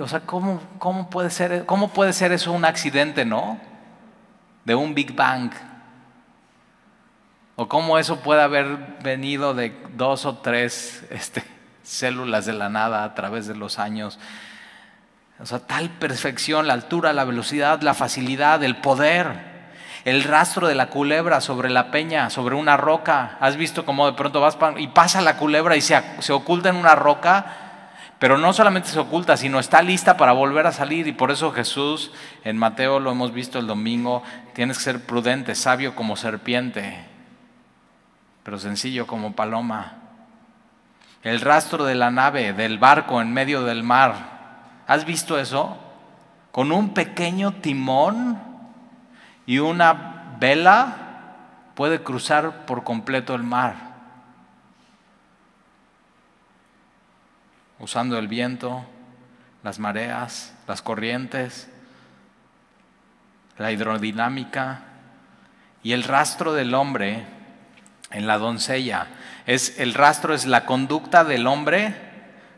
[0.00, 3.58] O sea, ¿cómo, cómo, puede ser, ¿cómo puede ser eso un accidente, no?
[4.64, 5.50] De un Big Bang.
[7.56, 11.42] O cómo eso puede haber venido de dos o tres este,
[11.82, 14.18] células de la nada a través de los años.
[15.40, 19.55] O sea, tal perfección, la altura, la velocidad, la facilidad, el poder,
[20.06, 23.36] el rastro de la culebra sobre la peña, sobre una roca.
[23.40, 26.94] ¿Has visto cómo de pronto vas y pasa la culebra y se, oculta en una
[26.94, 27.44] roca?
[28.18, 31.06] Pero no solamente se oculta, sino está lista para volver a salir.
[31.06, 32.12] Y por eso Jesús,
[32.44, 34.22] en Mateo lo hemos visto el domingo,
[34.54, 37.16] tienes que ser prudente, sabio como serpiente
[38.46, 39.94] pero sencillo como paloma.
[41.24, 44.14] El rastro de la nave, del barco en medio del mar.
[44.86, 45.76] ¿Has visto eso?
[46.52, 48.40] Con un pequeño timón
[49.46, 50.96] y una vela
[51.74, 53.74] puede cruzar por completo el mar.
[57.78, 58.84] Usando el viento,
[59.62, 61.70] las mareas, las corrientes,
[63.58, 64.82] la hidrodinámica
[65.82, 67.24] y el rastro del hombre
[68.10, 69.06] en la doncella.
[69.46, 71.94] Es, el rastro es la conducta del hombre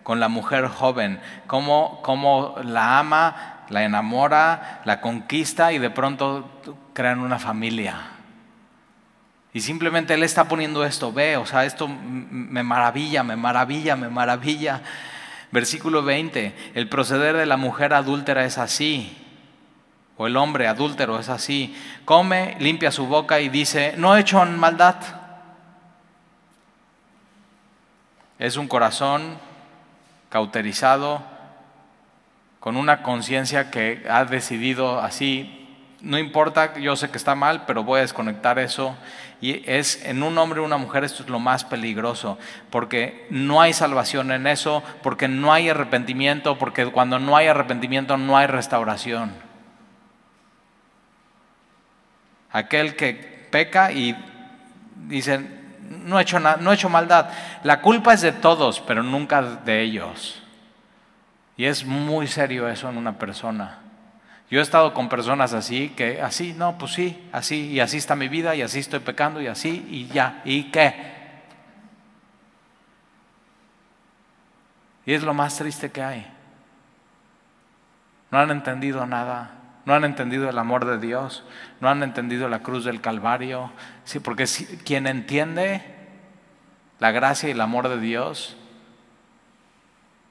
[0.03, 6.60] con la mujer joven, cómo, cómo la ama, la enamora, la conquista y de pronto
[6.92, 7.96] crean una familia.
[9.52, 14.08] Y simplemente él está poniendo esto, ve, o sea, esto me maravilla, me maravilla, me
[14.08, 14.82] maravilla.
[15.50, 19.16] Versículo 20, el proceder de la mujer adúltera es así,
[20.18, 21.74] o el hombre adúltero es así.
[22.04, 24.96] Come, limpia su boca y dice, no he hecho maldad.
[28.38, 29.38] Es un corazón
[30.28, 31.22] cauterizado,
[32.61, 35.59] con una conciencia que ha decidido así,
[36.00, 38.96] no importa, yo sé que está mal, pero voy a desconectar eso.
[39.40, 42.38] Y es en un hombre o una mujer esto es lo más peligroso,
[42.70, 48.16] porque no hay salvación en eso, porque no hay arrepentimiento, porque cuando no hay arrepentimiento
[48.16, 49.32] no hay restauración.
[52.50, 54.16] Aquel que peca y
[55.06, 57.30] dicen, no he hecho, no he hecho maldad.
[57.62, 60.42] La culpa es de todos, pero nunca de ellos.
[61.59, 63.80] Y es muy serio eso en una persona.
[64.50, 68.16] Yo he estado con personas así, que así, no, pues sí, así, y así está
[68.16, 70.94] mi vida, y así estoy pecando, y así, y ya, ¿y qué?
[75.04, 76.26] Y es lo más triste que hay.
[78.30, 81.44] No han entendido nada no han entendido el amor de Dios,
[81.80, 83.72] no han entendido la cruz del Calvario.
[84.04, 84.44] Sí, porque
[84.84, 85.82] quien entiende
[86.98, 88.54] la gracia y el amor de Dios,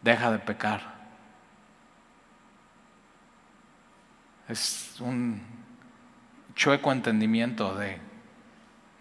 [0.03, 0.96] deja de pecar.
[4.47, 5.41] Es un
[6.55, 7.99] chueco entendimiento de,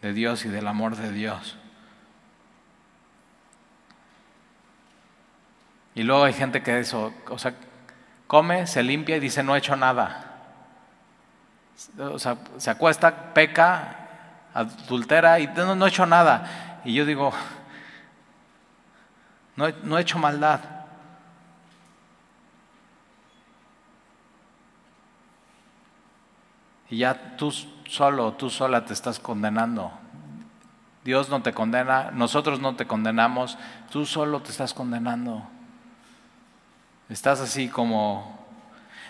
[0.03, 1.57] de Dios y del amor de Dios.
[5.95, 7.55] Y luego hay gente que eso, o sea,
[8.27, 10.27] come, se limpia y dice no he hecho nada
[11.99, 13.97] o sea, se acuesta, peca,
[14.55, 16.81] adultera y no, no he hecho nada.
[16.85, 17.33] Y yo digo,
[19.57, 20.61] no, no he hecho maldad.
[26.91, 27.53] Y ya tú
[27.89, 29.91] solo, tú sola te estás condenando.
[31.05, 33.59] Dios no te condena, nosotros no te condenamos,
[33.91, 35.43] tú solo te estás condenando.
[37.09, 38.37] Estás así como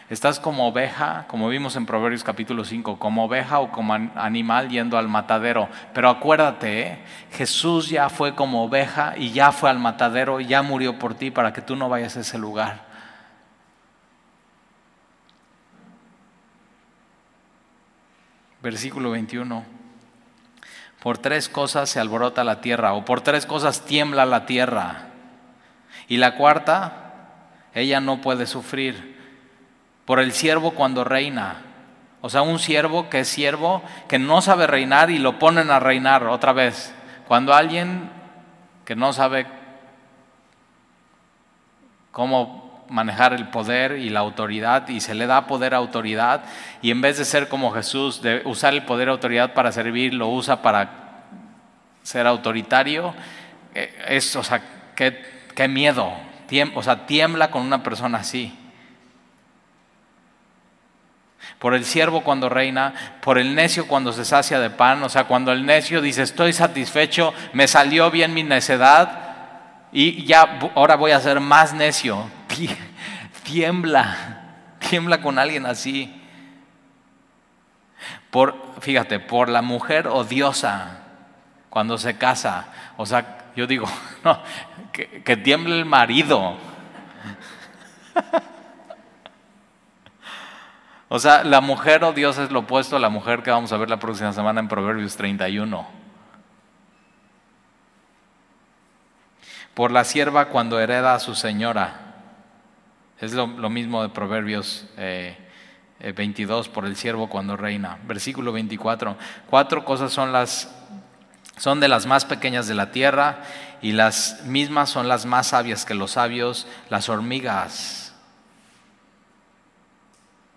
[0.08, 4.98] Estás como oveja, como vimos en Proverbios capítulo 5, como oveja o como animal yendo
[4.98, 5.68] al matadero.
[5.92, 6.98] Pero acuérdate, ¿eh?
[7.32, 11.32] Jesús ya fue como oveja y ya fue al matadero y ya murió por ti
[11.32, 12.84] para que tú no vayas a ese lugar.
[18.66, 19.64] Versículo 21.
[21.00, 25.10] Por tres cosas se alborota la tierra o por tres cosas tiembla la tierra.
[26.08, 27.38] Y la cuarta,
[27.74, 29.22] ella no puede sufrir
[30.04, 31.58] por el siervo cuando reina.
[32.22, 35.78] O sea, un siervo que es siervo, que no sabe reinar y lo ponen a
[35.78, 36.92] reinar otra vez.
[37.28, 38.10] Cuando alguien
[38.84, 39.46] que no sabe
[42.10, 46.44] cómo manejar el poder y la autoridad y se le da poder a autoridad
[46.82, 50.14] y en vez de ser como Jesús, de usar el poder a autoridad para servir,
[50.14, 51.24] lo usa para
[52.02, 53.14] ser autoritario,
[53.74, 54.62] eh, es, o sea,
[54.94, 56.12] qué, qué miedo,
[56.74, 58.56] o sea, tiembla con una persona así.
[61.58, 65.24] Por el siervo cuando reina, por el necio cuando se sacia de pan, o sea,
[65.24, 69.25] cuando el necio dice, estoy satisfecho, me salió bien mi necedad
[69.98, 72.28] y ya ahora voy a ser más necio.
[73.44, 76.14] Tiembla, tiembla con alguien así.
[78.30, 80.98] Por, fíjate, por la mujer odiosa
[81.70, 82.66] cuando se casa,
[82.98, 83.86] o sea, yo digo,
[84.24, 84.42] no,
[84.92, 86.56] que, que tiemble el marido.
[91.08, 93.76] O sea, la mujer o Dios es lo opuesto a la mujer que vamos a
[93.76, 96.05] ver la próxima semana en Proverbios 31.
[99.76, 102.00] Por la sierva cuando hereda a su señora.
[103.20, 107.98] Es lo, mismo de Proverbios 22, eh, eh, por el siervo cuando reina.
[108.08, 109.16] Versículo 24.
[109.48, 110.74] Cuatro cosas son las
[111.56, 113.38] son de las más pequeñas de la tierra
[113.80, 118.06] y las mismas son las más sabias que los sabios, las hormigas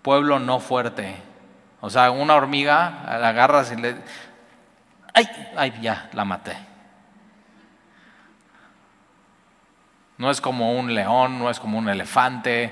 [0.02, 1.16] pueblo no fuerte.
[1.80, 3.96] O sea, una hormiga la agarras y le...
[5.14, 5.28] ¡Ay!
[5.56, 5.74] ¡Ay!
[5.80, 6.56] Ya, la maté.
[10.20, 12.70] No es como un león, no es como un elefante,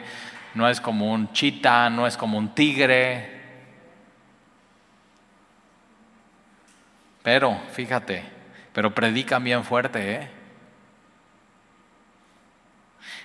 [0.52, 3.40] no es como un chita, no es como un tigre.
[7.22, 8.22] Pero, fíjate,
[8.74, 10.30] pero predican bien fuerte, ¿eh?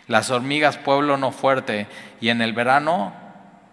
[0.07, 1.87] Las hormigas, pueblo no fuerte,
[2.21, 3.13] y en el verano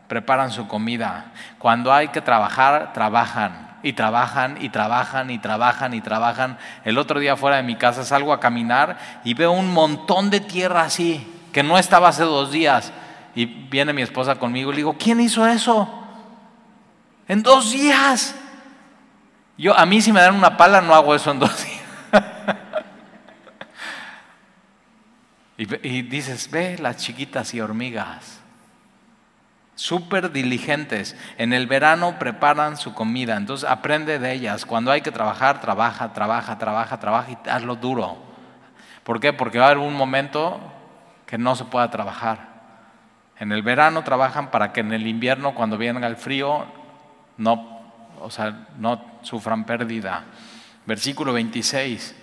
[0.09, 1.33] preparan su comida.
[1.61, 3.70] Cuando hay que trabajar, trabajan.
[3.83, 6.59] Y trabajan y trabajan y trabajan y trabajan.
[6.85, 10.41] El otro día fuera de mi casa salgo a caminar y veo un montón de
[10.41, 12.93] tierra así, que no estaba hace dos días.
[13.35, 15.89] Y viene mi esposa conmigo y le digo, ¿quién hizo eso?
[17.29, 18.35] En dos días.
[19.57, 21.81] Yo, a mí si me dan una pala no hago eso en dos días.
[25.59, 28.41] y, y dices, ve las chiquitas y hormigas
[29.81, 31.17] súper diligentes.
[31.39, 34.67] En el verano preparan su comida, entonces aprende de ellas.
[34.67, 38.19] Cuando hay que trabajar, trabaja, trabaja, trabaja, trabaja y hazlo duro.
[39.05, 39.33] ¿Por qué?
[39.33, 40.61] Porque va a haber un momento
[41.25, 42.51] que no se pueda trabajar.
[43.39, 46.67] En el verano trabajan para que en el invierno, cuando venga el frío,
[47.39, 47.81] no,
[48.21, 50.25] o sea, no sufran pérdida.
[50.85, 52.15] Versículo 26.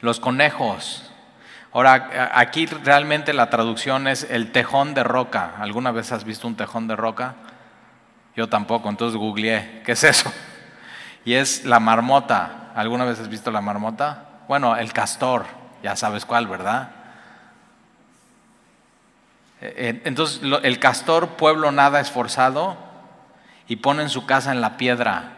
[0.00, 1.07] Los conejos
[1.78, 5.52] Ahora, aquí realmente la traducción es el tejón de roca.
[5.60, 7.36] ¿Alguna vez has visto un tejón de roca?
[8.34, 10.32] Yo tampoco, entonces googleé, ¿qué es eso?
[11.24, 12.72] Y es la marmota.
[12.74, 14.24] ¿Alguna vez has visto la marmota?
[14.48, 15.46] Bueno, el castor,
[15.80, 16.90] ya sabes cuál, ¿verdad?
[19.60, 22.76] Eh, entonces, el castor, pueblo nada esforzado,
[23.68, 25.37] y ponen su casa en la piedra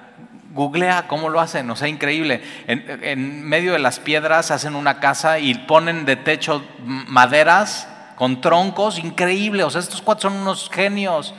[0.50, 2.42] Googlea cómo lo hacen, o sea, increíble.
[2.66, 8.98] En, medio de las piedras hacen una casa y ponen de techo maderas con troncos,
[8.98, 9.64] increíble.
[9.64, 11.34] O sea, estos cuatro son unos genios.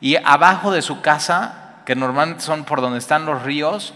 [0.00, 3.94] Y abajo de su casa, que normalmente son por donde están los ríos,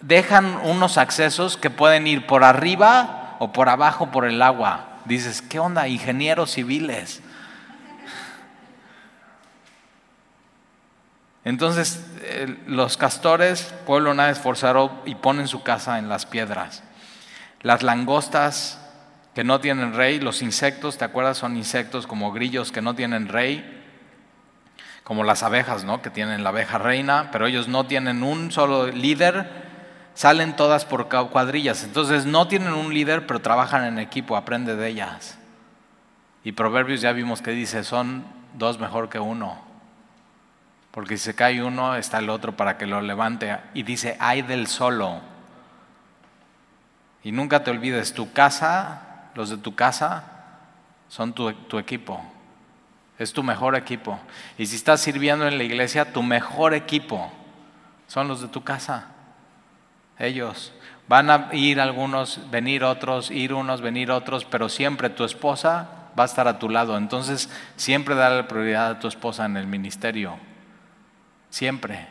[0.00, 4.88] dejan unos accesos que pueden ir por arriba o por abajo por el agua.
[5.06, 5.88] Dices, ¿qué onda?
[5.88, 7.22] Ingenieros civiles.
[11.44, 12.04] Entonces
[12.66, 16.82] los castores, pueblo nada esforzado, y ponen su casa en las piedras.
[17.60, 18.80] Las langostas
[19.34, 21.38] que no tienen rey, los insectos, ¿te acuerdas?
[21.38, 23.82] Son insectos como grillos que no tienen rey,
[25.02, 26.00] como las abejas, ¿no?
[26.00, 29.50] Que tienen la abeja reina, pero ellos no tienen un solo líder,
[30.14, 31.84] salen todas por cuadrillas.
[31.84, 35.38] Entonces no tienen un líder, pero trabajan en equipo, aprende de ellas.
[36.42, 38.24] Y Proverbios ya vimos que dice, son
[38.54, 39.63] dos mejor que uno.
[40.94, 43.58] Porque si se cae uno, está el otro para que lo levante.
[43.74, 45.20] Y dice, hay del solo.
[47.24, 50.22] Y nunca te olvides, tu casa, los de tu casa,
[51.08, 51.48] son tu,
[51.80, 52.24] equipo.
[53.18, 54.20] Es tu mejor equipo.
[54.56, 57.32] Y si estás sirviendo en la iglesia, tu mejor equipo
[58.06, 59.08] son los de tu casa.
[60.16, 60.72] Ellos.
[61.08, 66.22] Van a ir algunos, venir otros, ir unos, venir otros, pero siempre tu esposa va
[66.22, 66.96] a estar a tu lado.
[66.96, 70.53] Entonces, siempre darle prioridad a tu esposa en el ministerio.
[71.54, 72.08] Siempre.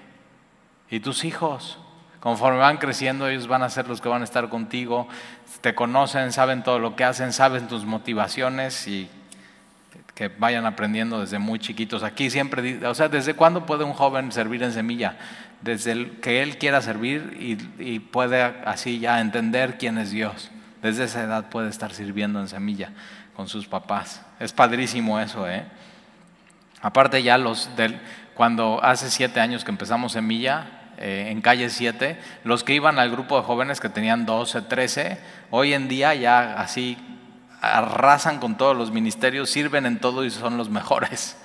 [0.90, 1.78] Y tus hijos.
[2.22, 5.10] Conforme van creciendo, ellos van a ser los que van a estar contigo.
[5.60, 9.10] Te conocen, saben todo lo que hacen, saben tus motivaciones y
[10.16, 12.04] que vayan aprendiendo desde muy chiquitos.
[12.04, 15.18] Aquí siempre, o sea, ¿desde cuándo puede un joven servir en semilla?
[15.60, 17.36] Desde que él quiera servir
[17.78, 20.52] y, puede así ya entender quién es Dios.
[20.82, 22.92] Desde esa edad puede estar sirviendo en semilla
[23.36, 24.22] con sus papás.
[24.40, 25.66] Es padrísimo eso, ¿eh?
[26.82, 27.98] Aparte ya los del,
[28.34, 33.10] cuando hace siete años que empezamos semilla, eh, en calle 7, los que iban al
[33.10, 35.20] grupo de jóvenes que tenían 12, 13,
[35.50, 36.98] hoy en día ya así
[37.62, 41.38] arrasan con todos los ministerios, sirven en todo y son los mejores.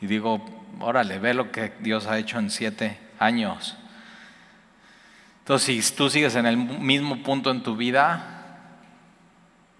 [0.00, 0.44] Y digo,
[0.80, 3.76] órale, ve lo que Dios ha hecho en siete años.
[5.40, 8.38] Entonces, si tú sigues en el mismo punto en tu vida,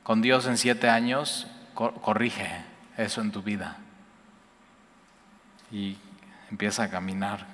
[0.02, 2.48] con Dios en siete años, corrige
[2.96, 3.76] eso en tu vida.
[5.70, 5.96] Y
[6.50, 7.46] empieza a caminar.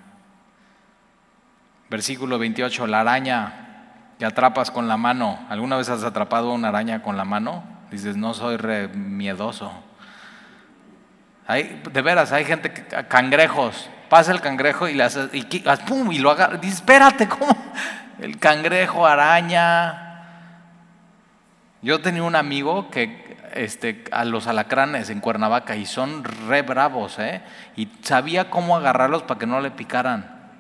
[1.91, 3.53] Versículo 28, la araña
[4.19, 5.39] que atrapas con la mano.
[5.49, 7.65] ¿Alguna vez has atrapado una araña con la mano?
[7.91, 9.73] Dices, no soy re miedoso.
[11.47, 15.45] Hay, de veras, hay gente que, cangrejos, pasa el cangrejo y, le hace, y,
[15.87, 16.11] ¡pum!
[16.11, 16.57] y lo agarra.
[16.57, 17.55] Dice, espérate, ¿cómo?
[18.19, 20.04] El cangrejo, araña.
[21.85, 27.19] Yo tenía un amigo que este, a los alacranes en Cuernavaca y son re bravos,
[27.19, 27.43] ¿eh?
[27.77, 30.51] Y sabía cómo agarrarlos para que no le picaran.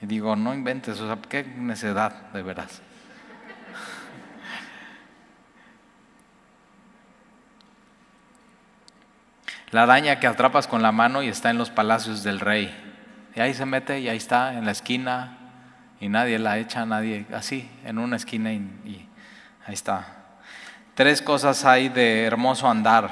[0.00, 2.80] Y digo, no inventes, o sea, qué necedad, de veras.
[9.72, 12.72] La araña que atrapas con la mano y está en los palacios del rey.
[13.34, 15.38] Y ahí se mete y ahí está en la esquina
[15.98, 19.08] y nadie la echa, nadie, así, en una esquina y, y
[19.66, 20.17] ahí está.
[20.98, 23.08] Tres cosas hay de hermoso andar.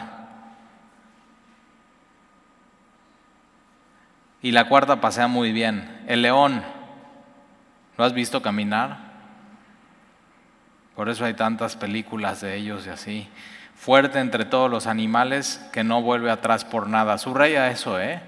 [4.43, 6.03] Y la cuarta pasea muy bien.
[6.09, 6.65] El león,
[7.97, 8.99] ¿lo has visto caminar?
[10.97, 13.29] Por eso hay tantas películas de ellos y así
[13.77, 17.19] fuerte entre todos los animales que no vuelve atrás por nada.
[17.19, 18.21] Subraya eso, ¿eh?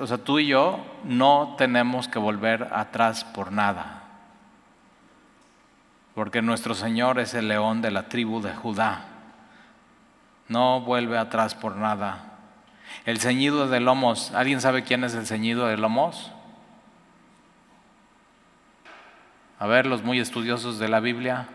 [0.00, 3.99] o sea, tú y yo no tenemos que volver atrás por nada.
[6.20, 9.06] Porque nuestro Señor es el león de la tribu de Judá.
[10.48, 12.36] No vuelve atrás por nada.
[13.06, 16.30] El ceñido de lomos, ¿alguien sabe quién es el ceñido de lomos?
[19.58, 21.48] A ver, los muy estudiosos de la Biblia.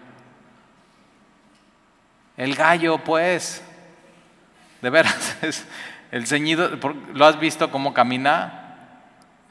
[2.36, 3.64] El gallo, pues,
[4.82, 5.38] de veras,
[6.12, 6.72] el ceñido,
[7.14, 8.64] ¿lo has visto cómo camina?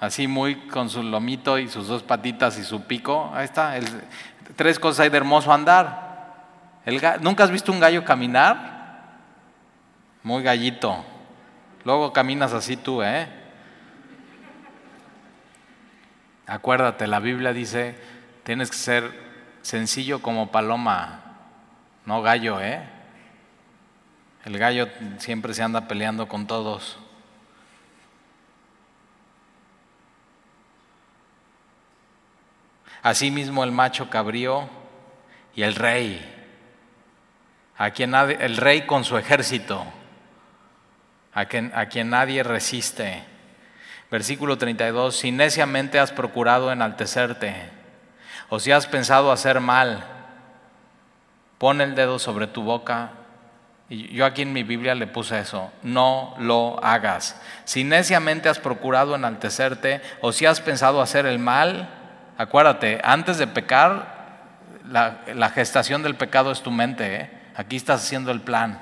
[0.00, 3.30] Así muy con su lomito y sus dos patitas y su pico.
[3.32, 3.78] Ahí está.
[4.56, 6.34] Tres cosas hay de hermoso andar.
[7.20, 9.18] ¿Nunca has visto un gallo caminar?
[10.22, 11.04] Muy gallito.
[11.84, 13.28] Luego caminas así tú, ¿eh?
[16.46, 17.98] Acuérdate, la Biblia dice,
[18.42, 19.24] tienes que ser
[19.62, 21.24] sencillo como paloma
[22.06, 22.82] no gallo, ¿eh?
[24.44, 24.88] El gallo
[25.18, 26.98] siempre se anda peleando con todos.
[33.04, 34.66] Asimismo el macho cabrío
[35.54, 36.24] y el rey,
[37.76, 39.84] a quien el rey con su ejército,
[41.34, 43.22] a quien, a quien nadie resiste.
[44.10, 47.54] Versículo 32, si neciamente has procurado enaltecerte,
[48.48, 50.02] o si has pensado hacer mal,
[51.58, 53.10] pon el dedo sobre tu boca.
[53.90, 57.38] Y yo aquí en mi Biblia le puse eso, no lo hagas.
[57.66, 62.00] Si neciamente has procurado enaltecerte o si has pensado hacer el mal,
[62.38, 64.14] acuérdate, antes de pecar,
[64.88, 67.30] la, gestación del pecado es tu mente, ¿eh?
[67.56, 68.78] aquí estás haciendo el plan.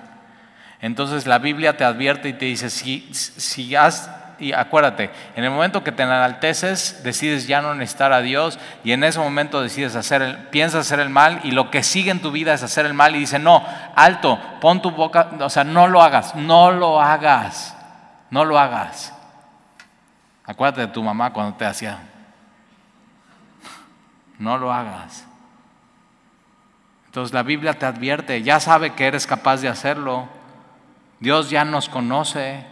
[0.80, 4.10] Entonces la Biblia te advierte y te dice, si, si has
[4.42, 8.90] y acuérdate, en el momento que te enalteces, decides ya no necesitar a Dios y
[8.90, 12.20] en ese momento decides hacer el, piensas hacer el mal y lo que sigue en
[12.20, 15.62] tu vida es hacer el mal y dice, no, alto, pon tu boca, o sea,
[15.62, 17.76] no lo hagas, no lo hagas,
[18.30, 19.14] no lo hagas.
[20.44, 22.00] Acuérdate de tu mamá cuando te hacía,
[24.38, 25.26] no lo hagas.
[27.06, 30.28] Entonces la Biblia te advierte, ya sabe que eres capaz de hacerlo.
[31.20, 32.64] Dios ya nos conoce.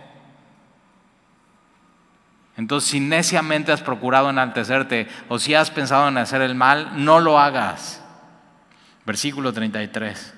[2.56, 7.20] Entonces, si neciamente has procurado enaltecerte o si has pensado en hacer el mal, no
[7.20, 8.02] lo hagas.
[9.06, 10.34] Versículo 33.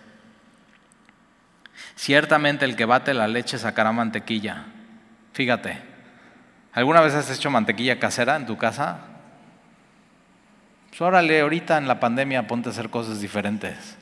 [1.94, 4.64] Ciertamente el que bate la leche sacará mantequilla.
[5.32, 5.80] Fíjate,
[6.72, 9.11] ¿alguna vez has hecho mantequilla casera en tu casa?
[10.93, 13.97] Pues órale, ahorita en la pandemia ponte a hacer cosas diferentes.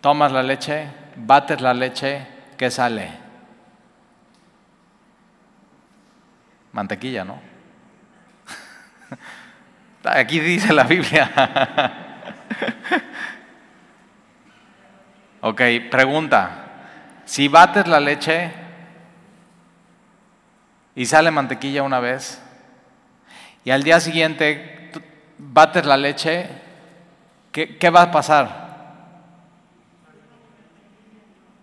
[0.00, 2.26] Tomas la leche, bates la leche,
[2.58, 3.08] ¿qué sale?
[6.72, 7.40] Mantequilla, ¿no?
[10.02, 11.30] Aquí dice la Biblia.
[15.40, 16.64] ok, pregunta.
[17.24, 18.50] Si bates la leche
[20.96, 22.42] y sale mantequilla una vez,
[23.66, 24.92] y al día siguiente
[25.38, 26.48] bates la leche,
[27.50, 28.66] ¿qué, qué va a pasar?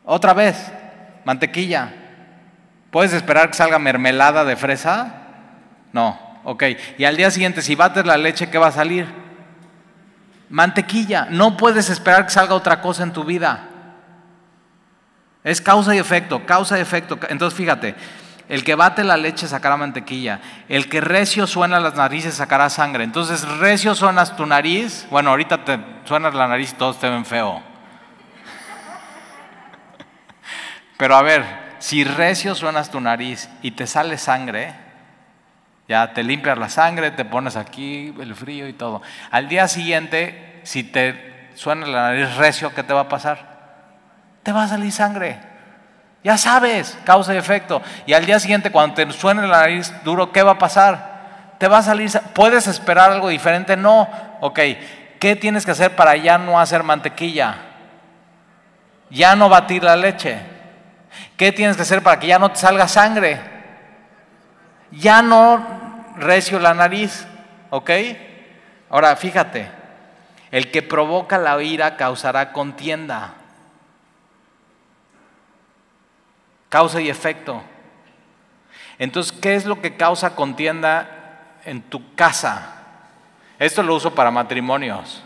[0.03, 0.69] Otra vez,
[1.23, 1.93] mantequilla.
[2.91, 5.13] ¿Puedes esperar que salga mermelada de fresa?
[5.93, 6.63] No, ok.
[6.97, 9.07] Y al día siguiente, si bates la leche, ¿qué va a salir?
[10.49, 11.27] Mantequilla.
[11.29, 13.69] No puedes esperar que salga otra cosa en tu vida.
[15.41, 17.17] Es causa y efecto, causa y efecto.
[17.29, 17.95] Entonces fíjate,
[18.49, 20.39] el que bate la leche sacará mantequilla,
[20.69, 23.03] el que recio suena las narices sacará sangre.
[23.03, 27.25] Entonces recio suenas tu nariz, bueno, ahorita te suenas la nariz y todos te ven
[27.25, 27.61] feo.
[30.97, 31.43] Pero a ver,
[31.79, 34.73] si recio suenas tu nariz y te sale sangre,
[35.87, 39.01] ya te limpias la sangre, te pones aquí el frío y todo.
[39.31, 43.53] Al día siguiente, si te suena la nariz recio, ¿qué te va a pasar?
[44.43, 45.39] te va a salir sangre.
[46.23, 47.81] Ya sabes, causa y efecto.
[48.05, 51.55] Y al día siguiente, cuando te suene la nariz duro, ¿qué va a pasar?
[51.57, 52.09] Te va a salir.
[52.33, 53.75] ¿Puedes esperar algo diferente?
[53.75, 54.07] No.
[54.39, 54.59] Ok.
[55.19, 57.55] ¿Qué tienes que hacer para ya no hacer mantequilla?
[59.09, 60.39] Ya no batir la leche.
[61.35, 63.39] ¿Qué tienes que hacer para que ya no te salga sangre?
[64.91, 67.27] Ya no recio la nariz.
[67.69, 67.91] ¿Ok?
[68.89, 69.67] Ahora, fíjate.
[70.51, 73.33] El que provoca la ira causará contienda.
[76.73, 77.61] Causa y efecto.
[78.97, 82.77] Entonces, ¿qué es lo que causa contienda en tu casa?
[83.59, 85.23] Esto lo uso para matrimonios.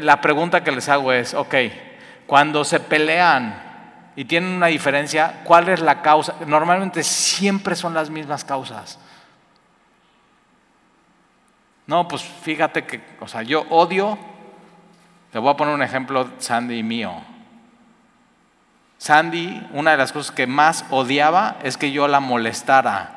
[0.00, 1.54] La pregunta que les hago es, ok,
[2.26, 3.62] cuando se pelean
[4.16, 6.34] y tienen una diferencia, ¿cuál es la causa?
[6.44, 8.98] Normalmente siempre son las mismas causas.
[11.86, 14.18] No, pues fíjate que, o sea, yo odio,
[15.30, 17.27] te voy a poner un ejemplo, Sandy mío.
[18.98, 23.14] Sandy, una de las cosas que más odiaba es que yo la molestara.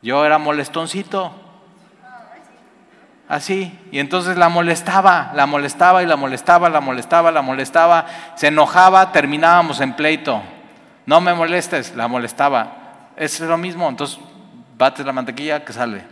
[0.00, 1.32] Yo era molestoncito.
[3.28, 3.76] Así.
[3.90, 8.06] Y entonces la molestaba, la molestaba y la molestaba, la molestaba, la molestaba.
[8.36, 10.40] Se enojaba, terminábamos en pleito.
[11.06, 13.10] No me molestes, la molestaba.
[13.16, 13.88] Es lo mismo.
[13.88, 14.20] Entonces,
[14.78, 16.04] bates la mantequilla que sale.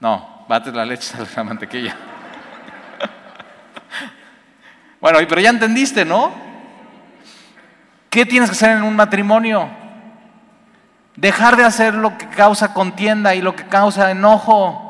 [0.00, 1.96] No, bates la leche, sale la mantequilla.
[5.00, 6.47] bueno, pero ya entendiste, ¿no?
[8.10, 9.68] ¿Qué tienes que hacer en un matrimonio?
[11.16, 14.84] Dejar de hacer lo que causa contienda y lo que causa enojo.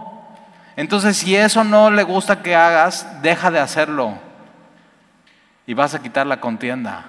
[0.77, 4.19] Entonces, si eso no le gusta que hagas, deja de hacerlo.
[5.67, 7.07] Y vas a quitar la contienda.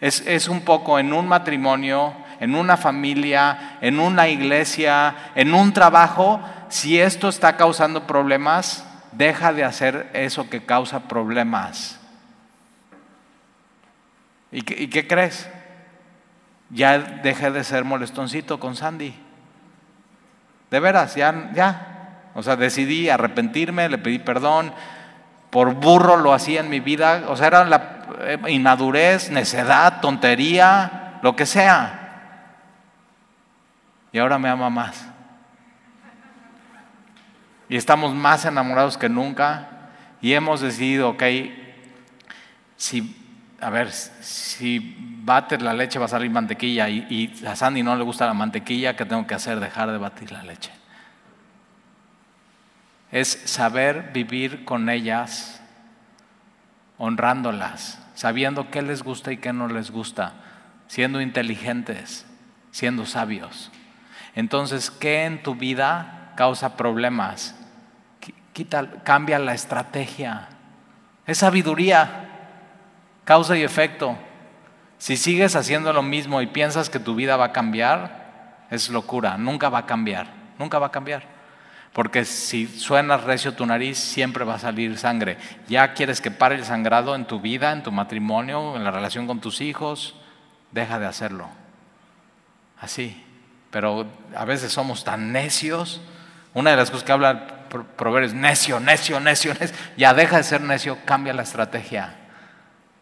[0.00, 5.72] Es, es, un poco en un matrimonio, en una familia, en una iglesia, en un
[5.72, 6.40] trabajo.
[6.68, 11.97] Si esto está causando problemas, deja de hacer eso que causa problemas.
[14.50, 15.48] ¿Y qué, crees?
[16.70, 19.14] Ya dejé de ser molestoncito con Sandy.
[20.70, 22.30] De veras, ya, ya.
[22.34, 24.72] O sea, decidí arrepentirme, le pedí perdón.
[25.50, 27.24] Por burro lo hacía en mi vida.
[27.28, 32.08] O sea, era la eh, inmadurez, necedad, tontería, lo que sea.
[34.12, 35.08] Y ahora me ama más.
[37.68, 39.68] Y estamos más enamorados que nunca.
[40.22, 41.22] Y hemos decidido, ok,
[42.76, 43.27] si
[43.60, 48.04] a ver, si bates la leche va a salir mantequilla y, a Sandy no le
[48.04, 49.58] gusta la mantequilla, ¿qué tengo que hacer?
[49.58, 50.70] Dejar de batir la leche.
[53.10, 55.60] Es saber vivir con ellas,
[56.98, 60.34] honrándolas, sabiendo qué les gusta y qué no les gusta,
[60.86, 62.26] siendo inteligentes,
[62.70, 63.72] siendo sabios.
[64.34, 67.56] Entonces, ¿qué en tu vida causa problemas?
[68.52, 70.48] Quita, cambia la estrategia.
[71.26, 72.27] Es sabiduría
[73.28, 74.16] causa y efecto.
[74.96, 79.36] Si sigues haciendo lo mismo y piensas que tu vida va a cambiar, es locura,
[79.36, 81.24] nunca va a cambiar, nunca va a cambiar.
[81.92, 85.36] Porque si suena recio tu nariz, siempre va a salir sangre.
[85.68, 89.26] Ya quieres que pare el sangrado en tu vida, en tu matrimonio, en la relación
[89.26, 90.14] con tus hijos,
[90.72, 91.50] deja de hacerlo.
[92.80, 93.22] Así.
[93.70, 96.00] Pero a veces somos tan necios.
[96.54, 97.68] Una de las cosas que habla
[97.98, 99.76] proverbios, necio, necio, necio, necio.
[99.98, 102.14] Ya deja de ser necio, cambia la estrategia.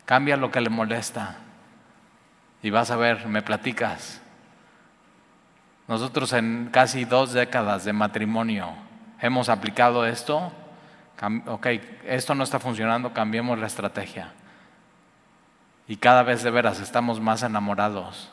[0.06, 1.36] Cambia lo que le molesta.
[2.62, 4.22] Y vas a ver, me platicas.
[5.88, 8.72] Nosotros en casi dos décadas de matrimonio
[9.20, 10.52] hemos aplicado esto.
[11.46, 11.66] Ok,
[12.06, 14.32] esto no está funcionando, cambiemos la estrategia.
[15.88, 18.30] Y cada vez de veras estamos más enamorados.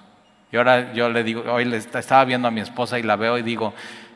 [0.51, 3.37] Y ahora yo le digo, hoy le estaba viendo a mi esposa y la veo
[3.37, 3.73] y digo,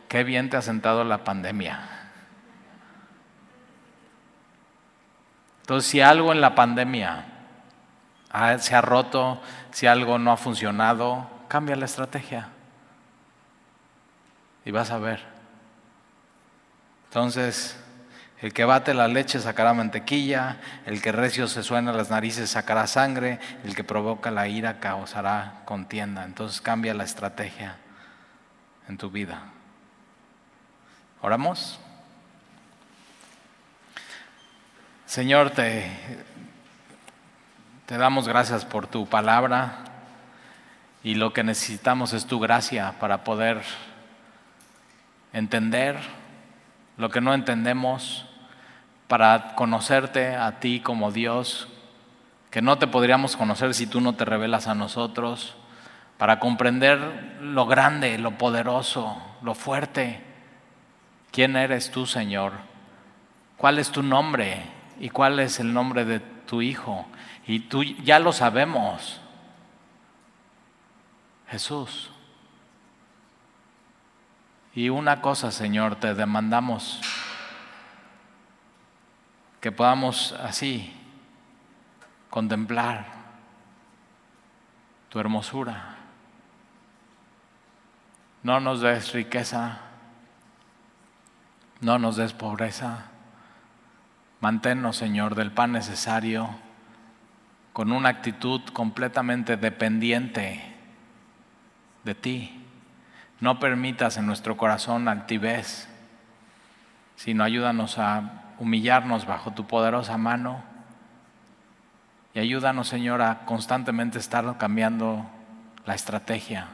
[0.07, 1.79] qué bien te ha sentado la pandemia.
[5.61, 7.25] Entonces, si algo en la pandemia
[8.59, 12.49] se ha roto, si algo no ha funcionado, cambia la estrategia.
[14.65, 15.23] Y vas a ver.
[17.05, 17.77] Entonces,
[18.39, 22.85] el que bate la leche sacará mantequilla, el que recio se suena las narices sacará
[22.85, 26.23] sangre, el que provoca la ira causará contienda.
[26.23, 27.77] Entonces cambia la estrategia
[28.87, 29.41] en tu vida.
[31.21, 31.79] Oramos.
[35.07, 35.89] Señor, te,
[37.87, 39.75] te damos gracias por tu palabra
[41.05, 43.61] y lo que necesitamos es tu gracia para poder
[45.31, 45.97] entender
[46.97, 48.25] lo que no entendemos,
[49.07, 51.69] para conocerte a ti como Dios,
[52.51, 55.55] que no te podríamos conocer si tú no te revelas a nosotros,
[56.17, 60.21] para comprender lo grande, lo poderoso, lo fuerte.
[61.31, 62.51] ¿Quién eres tú, Señor?
[63.55, 64.63] ¿Cuál es tu nombre?
[64.99, 67.07] ¿Y cuál es el nombre de tu Hijo?
[67.47, 69.21] Y tú ya lo sabemos.
[71.47, 72.11] Jesús.
[74.75, 77.01] Y una cosa, Señor, te demandamos
[79.61, 80.93] que podamos así
[82.29, 83.07] contemplar
[85.09, 85.95] tu hermosura.
[88.43, 89.79] No nos des riqueza,
[91.79, 93.05] no nos des pobreza.
[94.41, 96.66] Manténnos, Señor, del pan necesario
[97.77, 100.63] con una actitud completamente dependiente
[102.03, 102.65] de ti.
[103.39, 105.87] No permitas en nuestro corazón altivez,
[107.17, 110.63] sino ayúdanos a humillarnos bajo tu poderosa mano
[112.33, 115.29] y ayúdanos, Señor, a constantemente estar cambiando
[115.85, 116.69] la estrategia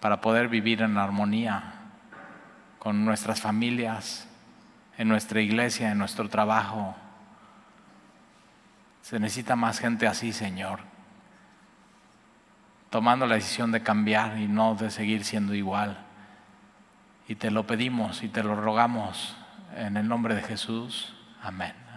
[0.00, 1.74] para poder vivir en armonía
[2.78, 4.26] con nuestras familias,
[4.96, 6.96] en nuestra iglesia, en nuestro trabajo.
[9.10, 10.78] Se necesita más gente así, Señor,
[12.90, 15.98] tomando la decisión de cambiar y no de seguir siendo igual.
[17.26, 19.36] Y te lo pedimos y te lo rogamos
[19.74, 21.89] en el nombre de Jesús, amén.